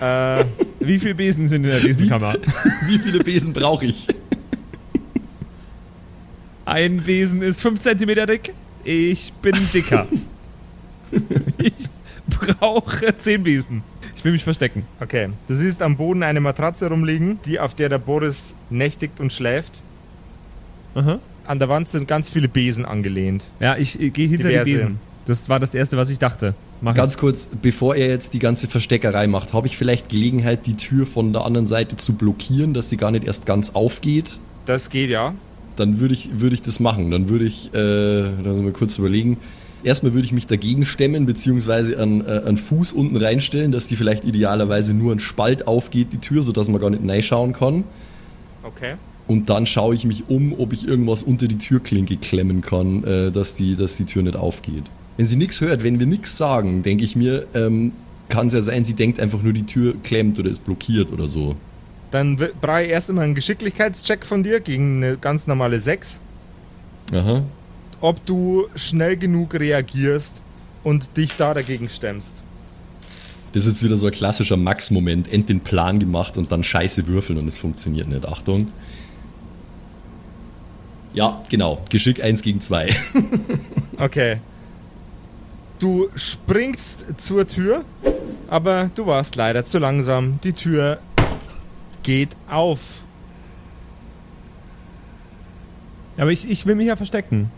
[0.00, 0.44] Äh,
[0.80, 2.34] Wie viele Besen sind in der Besenkammer?
[2.86, 4.06] Wie viele Besen brauche ich?
[6.64, 8.52] Ein Besen ist 5 cm dick.
[8.84, 10.06] Ich bin dicker.
[11.58, 11.72] Ich
[12.58, 13.82] brauche 10 Besen.
[14.26, 14.84] Ich will mich verstecken.
[15.00, 15.28] okay.
[15.46, 19.78] Du siehst am Boden eine Matratze rumliegen, die auf der der Boris nächtigt und schläft.
[20.96, 21.20] Aha.
[21.46, 23.46] An der Wand sind ganz viele Besen angelehnt.
[23.60, 24.64] Ja, ich äh, gehe hinter Diverse.
[24.64, 24.98] die Besen.
[25.26, 26.54] Das war das Erste, was ich dachte.
[26.80, 30.74] Mach Ganz kurz, bevor er jetzt die ganze Versteckerei macht, habe ich vielleicht Gelegenheit, die
[30.74, 34.40] Tür von der anderen Seite zu blockieren, dass sie gar nicht erst ganz aufgeht.
[34.64, 35.36] Das geht ja.
[35.76, 37.12] Dann würde ich, würde ich das machen.
[37.12, 39.36] Dann würde ich, äh, lass mal kurz überlegen.
[39.86, 43.94] Erstmal würde ich mich dagegen stemmen, beziehungsweise einen, äh, einen Fuß unten reinstellen, dass die
[43.94, 47.84] vielleicht idealerweise nur ein Spalt aufgeht, die Tür, sodass man gar nicht reinschauen kann.
[48.64, 48.94] Okay.
[49.28, 53.30] Und dann schaue ich mich um, ob ich irgendwas unter die Türklinke klemmen kann, äh,
[53.30, 54.82] dass, die, dass die Tür nicht aufgeht.
[55.18, 57.92] Wenn sie nichts hört, wenn wir nichts sagen, denke ich mir, ähm,
[58.28, 61.28] kann es ja sein, sie denkt einfach nur, die Tür klemmt oder ist blockiert oder
[61.28, 61.54] so.
[62.10, 66.18] Dann brauche ich erst einmal einen Geschicklichkeitscheck von dir gegen eine ganz normale 6.
[67.12, 67.44] Aha.
[68.00, 70.42] Ob du schnell genug reagierst
[70.84, 72.34] und dich da dagegen stemmst.
[73.52, 75.32] Das ist jetzt wieder so ein klassischer Max-Moment.
[75.32, 78.26] End den Plan gemacht und dann scheiße würfeln und es funktioniert nicht.
[78.26, 78.68] Achtung.
[81.14, 81.82] Ja, genau.
[81.88, 82.88] Geschick 1 gegen 2.
[83.98, 84.40] Okay.
[85.78, 87.82] Du springst zur Tür,
[88.46, 90.38] aber du warst leider zu langsam.
[90.44, 90.98] Die Tür
[92.02, 92.78] geht auf.
[96.18, 97.50] Aber ich, ich will mich ja verstecken.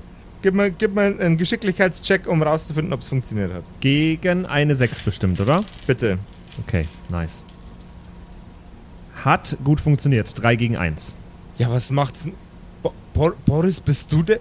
[0.43, 3.65] Gib mir, gib mir einen Geschicklichkeitscheck, um rauszufinden, ob es funktioniert hat.
[3.81, 5.65] Gegen eine 6 bestimmt, oder?
[5.87, 6.19] Bitte.
[6.65, 7.45] Okay, nice.
[9.25, 10.33] Hat gut funktioniert.
[10.41, 11.17] 3 gegen 1.
[11.59, 12.35] Ja, was macht's denn?
[12.83, 14.39] Bo Bo Boris, bist du der?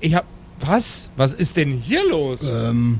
[0.00, 0.26] Ich hab.
[0.60, 1.08] Was?
[1.16, 2.42] Was ist denn hier los?
[2.54, 2.98] Ähm,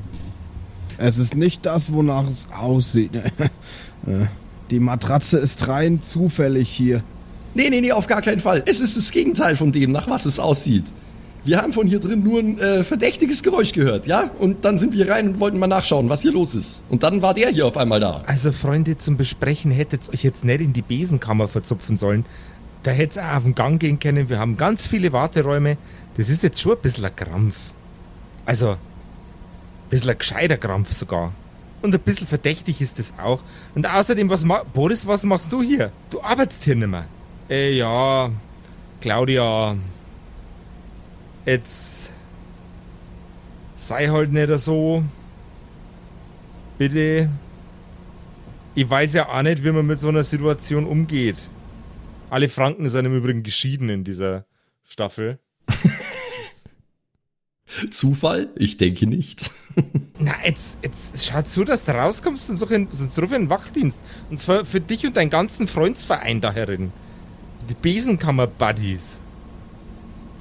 [0.97, 3.11] es ist nicht das, wonach es aussieht.
[4.07, 4.27] Äh,
[4.69, 7.01] Die Matratze ist rein zufällig hier.
[7.55, 8.61] Nee, nee, nee, auf gar keinen Fall.
[8.67, 10.93] Es ist das Gegenteil von dem, nach was es aussieht.
[11.45, 14.31] Wir haben von hier drin nur ein äh, verdächtiges Geräusch gehört, ja?
[14.39, 16.83] Und dann sind wir rein und wollten mal nachschauen, was hier los ist.
[16.89, 18.23] Und dann war der hier auf einmal da.
[18.25, 22.25] Also, Freunde, zum Besprechen hättet ihr euch jetzt nicht in die Besenkammer verzupfen sollen.
[22.81, 24.27] Da hättet ihr auch auf den Gang gehen können.
[24.27, 25.77] Wir haben ganz viele Warteräume.
[26.17, 27.57] Das ist jetzt schon ein bisschen ein Krampf.
[28.47, 28.77] Also, ein
[29.91, 31.31] bisschen ein gescheiter Krampf sogar.
[31.83, 33.41] Und ein bisschen verdächtig ist das auch.
[33.75, 34.43] Und außerdem, was
[34.73, 35.91] Boris, was machst du hier?
[36.09, 37.05] Du arbeitest hier nicht mehr.
[37.51, 38.31] Äh, ja,
[38.99, 39.75] Claudia,
[41.45, 42.11] jetzt
[43.75, 45.03] sei halt nicht so.
[46.77, 47.29] Bitte.
[48.73, 51.37] Ich weiß ja auch nicht, wie man mit so einer Situation umgeht.
[52.29, 54.45] Alle Franken sind im Übrigen geschieden in dieser
[54.83, 55.39] Staffel.
[57.91, 58.49] Zufall?
[58.55, 59.49] Ich denke nicht.
[60.19, 63.99] Na, jetzt, jetzt schau zu, dass du rauskommst und so in, sonst ruf einen Wachdienst.
[64.29, 66.91] Und zwar für dich und deinen ganzen Freundsverein da herin.
[67.69, 69.21] Die Besenkammer-Buddies.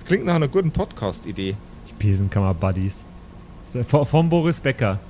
[0.04, 1.56] Das klingt nach einer guten Podcast-Idee.
[1.88, 2.92] Die Besenkammer-Buddies.
[3.88, 5.00] Von Boris Becker.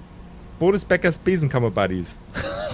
[0.60, 2.14] Boris Beckers Besenkammer-Buddies.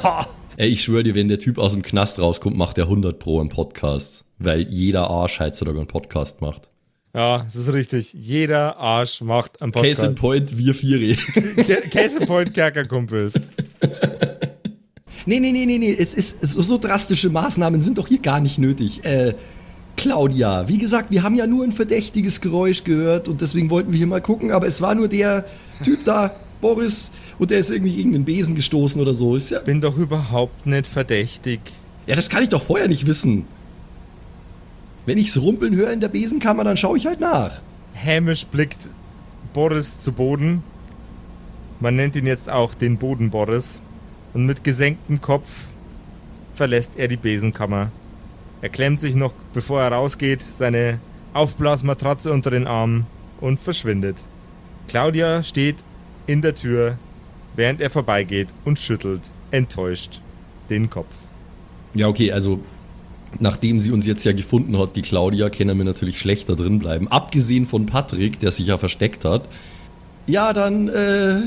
[0.59, 3.41] Ey, ich schwöre dir, wenn der Typ aus dem Knast rauskommt, macht er 100 Pro
[3.41, 4.25] einen Podcast.
[4.39, 6.69] Weil jeder Arsch heutzutage einen Podcast macht.
[7.15, 8.13] Ja, das ist richtig.
[8.13, 10.51] Jeder Arsch macht einen Case in Podcast.
[10.51, 11.17] point, wir Viere.
[11.17, 13.33] Ca- Case in Point Kerkerkumpels.
[15.27, 15.93] Nee, nee, nee, nee, nee.
[15.97, 19.05] Es ist, so, so drastische Maßnahmen sind doch hier gar nicht nötig.
[19.05, 19.35] Äh,
[20.01, 23.99] Claudia, wie gesagt, wir haben ja nur ein verdächtiges Geräusch gehört und deswegen wollten wir
[23.99, 25.45] hier mal gucken, aber es war nur der
[25.85, 29.37] Typ da, Boris, und der ist irgendwie gegen den Besen gestoßen oder so.
[29.37, 31.61] Ist ja, Bin doch überhaupt nicht verdächtig.
[32.07, 33.45] ja, das kann ich doch vorher nicht wissen.
[35.05, 37.61] Wenn ich's rumpeln höre in der Besenkammer, dann schaue ich halt nach.
[37.93, 38.89] Hämisch blickt
[39.53, 40.63] Boris zu Boden.
[41.79, 43.83] Man nennt ihn jetzt auch den Boden Boris.
[44.33, 45.67] Und mit gesenktem Kopf
[46.55, 47.93] verlässt er die Besenkammer.
[48.63, 50.99] Er klemmt sich noch, bevor er rausgeht, seine
[51.33, 53.07] Aufblasmatratze unter den Arm
[53.41, 54.17] und verschwindet.
[54.89, 55.77] Claudia steht
[56.27, 56.99] in der Tür,
[57.57, 60.21] während er vorbeigeht und schüttelt, enttäuscht,
[60.69, 61.17] den Kopf.
[61.95, 62.61] Ja, okay, also
[63.39, 67.09] nachdem sie uns jetzt ja gefunden hat, die Claudia, können wir natürlich schlechter drin bleiben.
[67.09, 69.49] Abgesehen von Patrick, der sich ja versteckt hat.
[70.27, 71.41] Ja, dann, äh,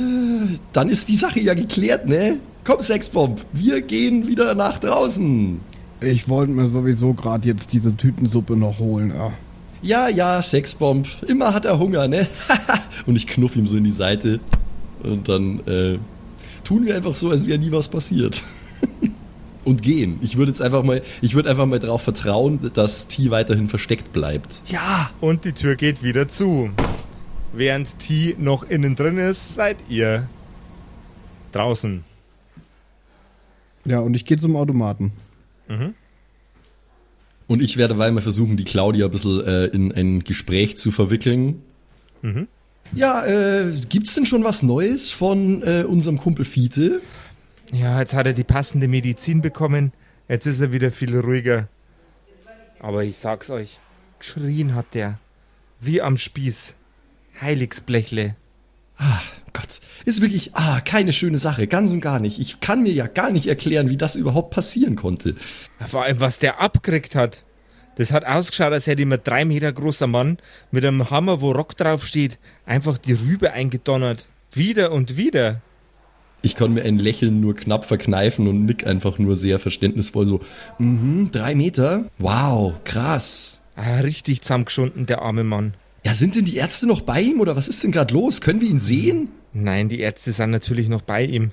[0.74, 2.38] dann ist die Sache ja geklärt, ne?
[2.64, 5.59] Komm, Sexbomb, wir gehen wieder nach draußen.
[6.04, 9.14] Ich wollte mir sowieso gerade jetzt diese Tütensuppe noch holen.
[9.16, 9.32] Ja.
[9.82, 12.28] Ja, ja, Sexbomb, immer hat er Hunger, ne?
[13.06, 14.39] und ich knuff ihm so in die Seite.
[15.04, 15.99] Und dann äh,
[16.64, 18.45] tun wir einfach so, als wäre nie was passiert.
[19.66, 20.20] und gehen.
[20.22, 24.14] Ich würde jetzt einfach mal, ich würde einfach mal darauf vertrauen, dass T weiterhin versteckt
[24.14, 24.64] bleibt.
[24.68, 25.10] Ja!
[25.20, 26.70] Und die Tür geht wieder zu.
[27.51, 30.28] Während T noch innen drin ist, seid ihr
[31.51, 32.06] draußen.
[33.86, 35.12] ja, und ich gehe zum Automaten.
[37.47, 41.61] Und ich werde weiter versuchen, die Claudia ein bisschen äh, in ein Gespräch zu verwickeln.
[42.95, 47.01] Ja, äh, gibt's denn schon was Neues von äh, unserem Kumpel Fiete?
[47.72, 49.93] Ja, jetzt hat er die passende Medizin bekommen.
[50.30, 51.68] Jetzt ist er wieder viel ruhiger.
[52.80, 53.80] Aber ich sag's euch,
[54.20, 55.20] geschrien hat der.
[55.80, 56.76] Wie am Spieß.
[57.41, 58.36] Heiligsblechle.
[59.54, 62.39] Gott, ist wirklich, ah, keine schöne Sache, ganz und gar nicht.
[62.39, 65.36] Ich kann mir ja gar nicht erklären, wie das überhaupt passieren konnte.
[65.86, 67.43] Vor allem, was der abgekriegt hat.
[67.95, 70.38] Das hat ausgeschaut, als hätte ihm ein drei Meter großer Mann
[70.72, 74.26] mit einem Hammer, wo Rock draufsteht, einfach die Rübe eingedonnert.
[74.51, 75.62] Wieder und wieder.
[76.41, 80.41] Ich kann mir ein Lächeln nur knapp verkneifen und nick einfach nur sehr verständnisvoll so,
[80.80, 82.06] mhm, drei Meter?
[82.18, 83.62] Wow, krass.
[83.76, 85.76] Ah, richtig zusammengeschunden, der arme Mann.
[86.06, 88.41] Ja, sind denn die Ärzte noch bei ihm oder was ist denn gerade los?
[88.41, 89.30] Können wir ihn sehen?
[89.54, 91.51] Nein, die Ärzte sind natürlich noch bei ihm.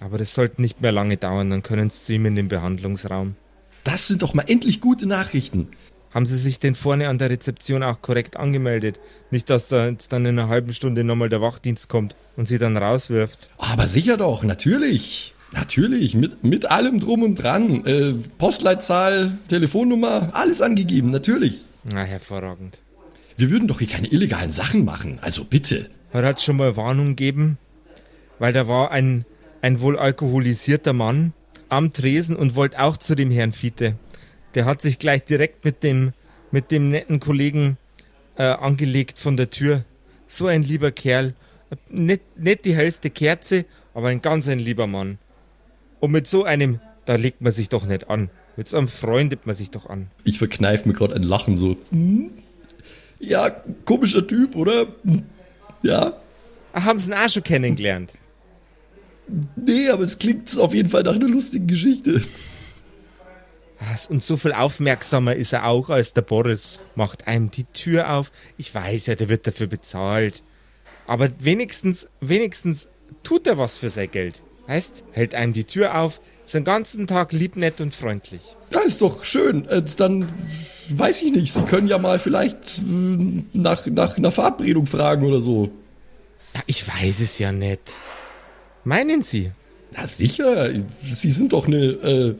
[0.00, 3.36] Aber das sollte nicht mehr lange dauern, dann können sie zu ihm in den Behandlungsraum.
[3.84, 5.68] Das sind doch mal endlich gute Nachrichten.
[6.12, 9.00] Haben Sie sich denn vorne an der Rezeption auch korrekt angemeldet?
[9.30, 12.58] Nicht, dass da jetzt dann in einer halben Stunde nochmal der Wachdienst kommt und Sie
[12.58, 13.48] dann rauswirft.
[13.56, 15.34] Aber sicher doch, natürlich.
[15.54, 17.84] Natürlich, mit, mit allem drum und dran.
[17.86, 21.64] Äh, Postleitzahl, Telefonnummer, alles angegeben, natürlich.
[21.84, 22.78] Na, hervorragend.
[23.36, 25.88] Wir würden doch hier keine illegalen Sachen machen, also bitte.
[26.12, 27.58] Hat es schon mal Warnung gegeben?
[28.38, 29.24] Weil da war ein,
[29.62, 31.32] ein wohl alkoholisierter Mann
[31.68, 33.96] am Tresen und wollte auch zu dem Herrn Fiete.
[34.54, 36.12] Der hat sich gleich direkt mit dem,
[36.50, 37.78] mit dem netten Kollegen
[38.36, 39.84] äh, angelegt von der Tür.
[40.26, 41.34] So ein lieber Kerl.
[41.88, 43.64] Nicht, nicht die hellste Kerze,
[43.94, 45.18] aber ein ganz ein lieber Mann.
[46.00, 48.30] Und mit so einem Da legt man sich doch nicht an.
[48.56, 50.08] Mit so einem freundet man sich doch an.
[50.24, 51.76] Ich verkneife mir gerade ein Lachen so.
[53.22, 53.50] Ja,
[53.84, 54.88] komischer Typ, oder?
[55.82, 56.14] Ja.
[56.72, 58.12] Ach, haben sie ihn auch schon kennengelernt?
[59.54, 62.20] Nee, aber es klingt auf jeden Fall nach einer lustigen Geschichte.
[63.78, 64.06] Was?
[64.06, 66.80] Und so viel aufmerksamer ist er auch als der Boris.
[66.96, 68.32] Macht einem die Tür auf.
[68.58, 70.42] Ich weiß ja, der wird dafür bezahlt.
[71.06, 72.88] Aber wenigstens, wenigstens
[73.22, 74.42] tut er was für sein Geld.
[74.68, 78.42] Heißt, hält einem die Tür auf, ist den ganzen Tag lieb, nett und freundlich.
[78.70, 79.66] Ja, ist doch schön.
[79.68, 80.28] Äh, Dann
[80.88, 81.52] weiß ich nicht.
[81.52, 82.82] Sie können ja mal vielleicht äh,
[83.52, 85.70] nach, nach einer Verabredung fragen oder so.
[86.54, 87.80] Ja, ich weiß es ja nicht.
[88.84, 89.50] Meinen Sie?
[89.92, 90.70] Na sicher.
[91.06, 92.34] Sie sind doch eine äh,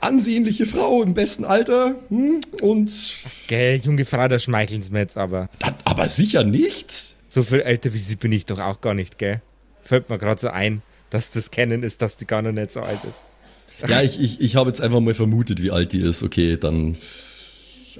[0.00, 1.94] ansehnliche Frau im besten Alter.
[2.08, 2.40] Hm?
[2.60, 3.14] Und.
[3.46, 5.48] Gell, junge Frau, da schmeicheln Sie mir jetzt aber.
[5.84, 7.14] Aber sicher nicht.
[7.28, 9.40] So viel älter wie Sie bin ich doch auch gar nicht, gell?
[9.82, 12.80] Fällt mir gerade so ein, dass das Kennen ist, dass die gar noch nicht so
[12.80, 13.90] alt ist.
[13.90, 16.22] Ja, ich, ich, ich habe jetzt einfach mal vermutet, wie alt die ist.
[16.22, 16.96] Okay, dann.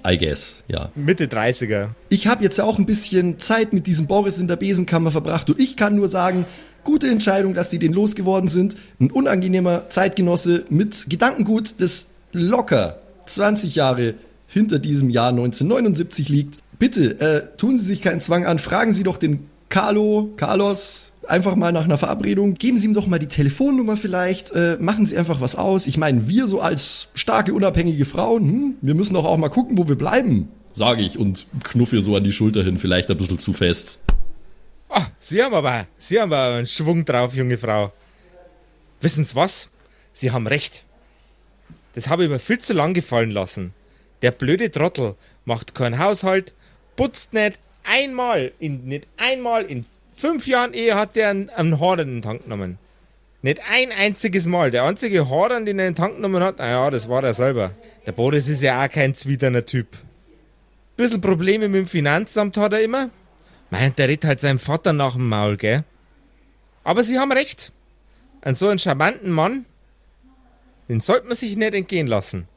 [0.06, 0.90] I guess, ja.
[0.94, 1.90] Mitte 30er.
[2.08, 5.60] Ich habe jetzt auch ein bisschen Zeit mit diesem Boris in der Besenkammer verbracht und
[5.60, 6.46] ich kann nur sagen,
[6.84, 8.76] gute Entscheidung, dass sie den losgeworden sind.
[8.98, 14.14] Ein unangenehmer Zeitgenosse mit Gedankengut, das locker 20 Jahre
[14.46, 16.58] hinter diesem Jahr 1979 liegt.
[16.78, 21.56] Bitte, äh, tun Sie sich keinen Zwang an, fragen Sie doch den Carlo, Carlos, einfach
[21.56, 22.54] mal nach einer Verabredung.
[22.54, 25.86] Geben Sie ihm doch mal die Telefonnummer vielleicht, äh, machen Sie einfach was aus.
[25.86, 29.78] Ich meine, wir so als starke, unabhängige Frauen, hm, wir müssen doch auch mal gucken,
[29.78, 33.16] wo wir bleiben, sage ich und knuff ihr so an die Schulter hin, vielleicht ein
[33.16, 34.04] bisschen zu fest.
[34.88, 37.92] Ah, Sie haben aber, Sie haben aber einen Schwung drauf, junge Frau.
[39.00, 39.70] Wissen Sie was?
[40.12, 40.84] Sie haben recht.
[41.94, 43.72] Das habe ich mir viel zu lang gefallen lassen.
[44.22, 45.14] Der blöde Trottel
[45.44, 46.54] macht keinen Haushalt,
[46.96, 49.86] putzt nicht einmal, in, nicht einmal in
[50.20, 52.78] fünf Jahren Ehe hat der einen, einen Horn in den Tank genommen.
[53.42, 54.70] Nicht ein einziges Mal.
[54.70, 57.72] Der einzige Horn, den er in den Tank genommen hat, naja, das war er selber.
[58.06, 59.88] Der Boris ist ja auch kein zwiderner Typ.
[60.96, 63.08] Bisschen Probleme mit dem Finanzamt hat er immer.
[63.70, 65.84] Meint, der redet halt seinem Vater nach dem Maul, gell?
[66.84, 67.72] Aber Sie haben recht.
[68.42, 69.64] An so einen charmanten Mann,
[70.88, 72.48] den sollte man sich nicht entgehen lassen.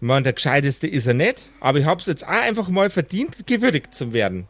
[0.00, 3.46] Ich meine, der Gescheiteste ist er nicht, aber ich hab's jetzt auch einfach mal verdient,
[3.46, 4.46] gewürdigt zu werden.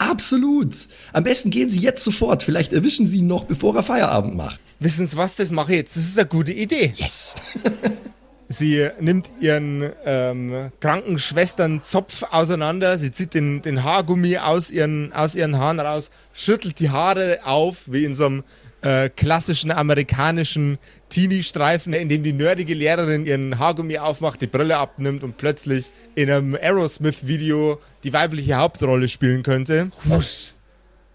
[0.00, 0.74] Absolut.
[1.12, 2.42] Am besten gehen Sie jetzt sofort.
[2.42, 4.58] Vielleicht erwischen Sie ihn noch, bevor er Feierabend macht.
[4.78, 5.96] Wissen Sie was, das mache ich jetzt.
[5.96, 6.94] Das ist eine gute Idee.
[6.96, 7.36] Yes.
[8.52, 15.36] Sie nimmt ihren ähm, Krankenschwestern Zopf auseinander, sie zieht den, den Haargummi aus ihren, aus
[15.36, 18.42] ihren Haaren raus, schüttelt die Haare auf, wie in so einem
[18.82, 20.78] äh, klassischen amerikanischen
[21.10, 26.30] Teenie-Streifen, in dem die nerdige Lehrerin ihren Haargummi aufmacht, die Brille abnimmt und plötzlich in
[26.30, 29.90] einem Aerosmith-Video die weibliche Hauptrolle spielen könnte.
[30.08, 30.52] Husch.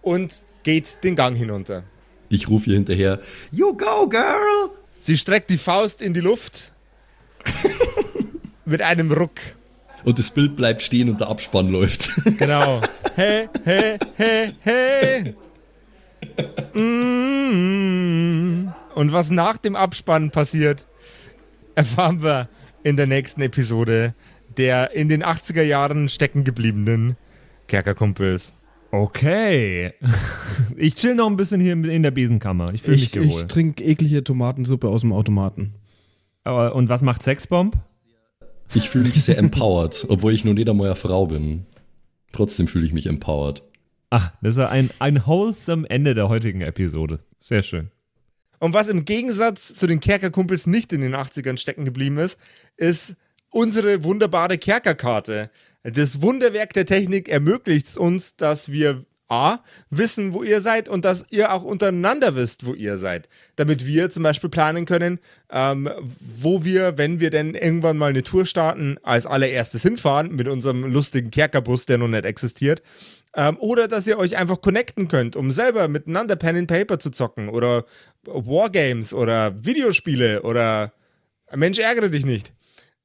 [0.02, 1.84] Und geht den Gang hinunter.
[2.30, 3.20] Ich rufe ihr hinterher,
[3.52, 4.70] You go, girl!
[5.00, 6.72] Sie streckt die Faust in die Luft
[8.66, 9.40] mit einem Ruck.
[10.04, 12.10] Und das Bild bleibt stehen und der Abspann läuft.
[12.38, 12.82] Genau.
[13.16, 15.36] Hey, hey, hey, hey.
[16.74, 18.68] Mm.
[18.96, 20.88] Und was nach dem Abspann passiert,
[21.76, 22.50] erfahren wir
[22.84, 24.14] in der nächsten Episode
[24.58, 27.18] der in den 80er Jahren stecken gebliebenen
[27.68, 28.54] Kerkerkumpels.
[28.92, 29.94] Okay.
[30.78, 32.74] Ich chill noch ein bisschen hier in der Besenkammer.
[32.74, 35.74] Ich fühle mich Ich, ich trinke eklige Tomatensuppe aus dem Automaten.
[36.44, 37.76] Aber, und was macht Sexbomb?
[38.74, 41.66] Ich fühle mich sehr empowered, obwohl ich nur nicht einmal eine Frau bin.
[42.32, 43.64] Trotzdem fühle ich mich empowered.
[44.12, 47.20] Ah, das ist ein, ein wholesome Ende der heutigen Episode.
[47.42, 47.92] Sehr schön.
[48.66, 52.40] Und was im Gegensatz zu den Kerkerkumpels nicht in den 80ern stecken geblieben ist,
[52.78, 53.14] ist
[53.52, 55.52] unsere wunderbare Kerkerkarte.
[55.84, 59.60] Das Wunderwerk der Technik ermöglicht es uns, dass wir A,
[59.92, 63.30] wissen, wo ihr seid und dass ihr auch untereinander wisst, wo ihr seid.
[63.56, 65.20] Damit wir zum Beispiel planen können,
[65.52, 65.88] ähm,
[66.20, 70.92] wo wir, wenn wir denn irgendwann mal eine Tour starten, als allererstes hinfahren mit unserem
[70.92, 72.82] lustigen Kerkerbus, der noch nicht existiert.
[73.38, 77.10] Ähm, oder dass ihr euch einfach connecten könnt, um selber miteinander Pen and Paper zu
[77.12, 77.84] zocken oder
[78.24, 80.94] Wargames oder Videospiele oder
[81.54, 82.54] Mensch, ärgere dich nicht.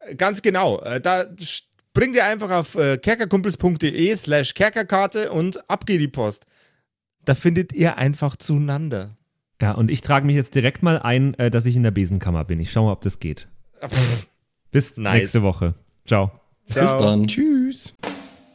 [0.01, 0.81] Äh, Ganz genau.
[0.83, 1.25] Äh, Da
[1.93, 6.47] bringt ihr einfach auf äh, kerkerkumpels.de slash kerkerkarte und ab geht die Post.
[7.25, 9.17] Da findet ihr einfach zueinander.
[9.61, 12.45] Ja, und ich trage mich jetzt direkt mal ein, äh, dass ich in der Besenkammer
[12.45, 12.61] bin.
[12.61, 13.49] Ich schau mal, ob das geht.
[14.71, 15.15] Bis Nice.
[15.15, 15.75] nächste Woche.
[16.07, 16.31] Ciao.
[16.67, 17.27] Bis dann.
[17.27, 17.95] Tschüss.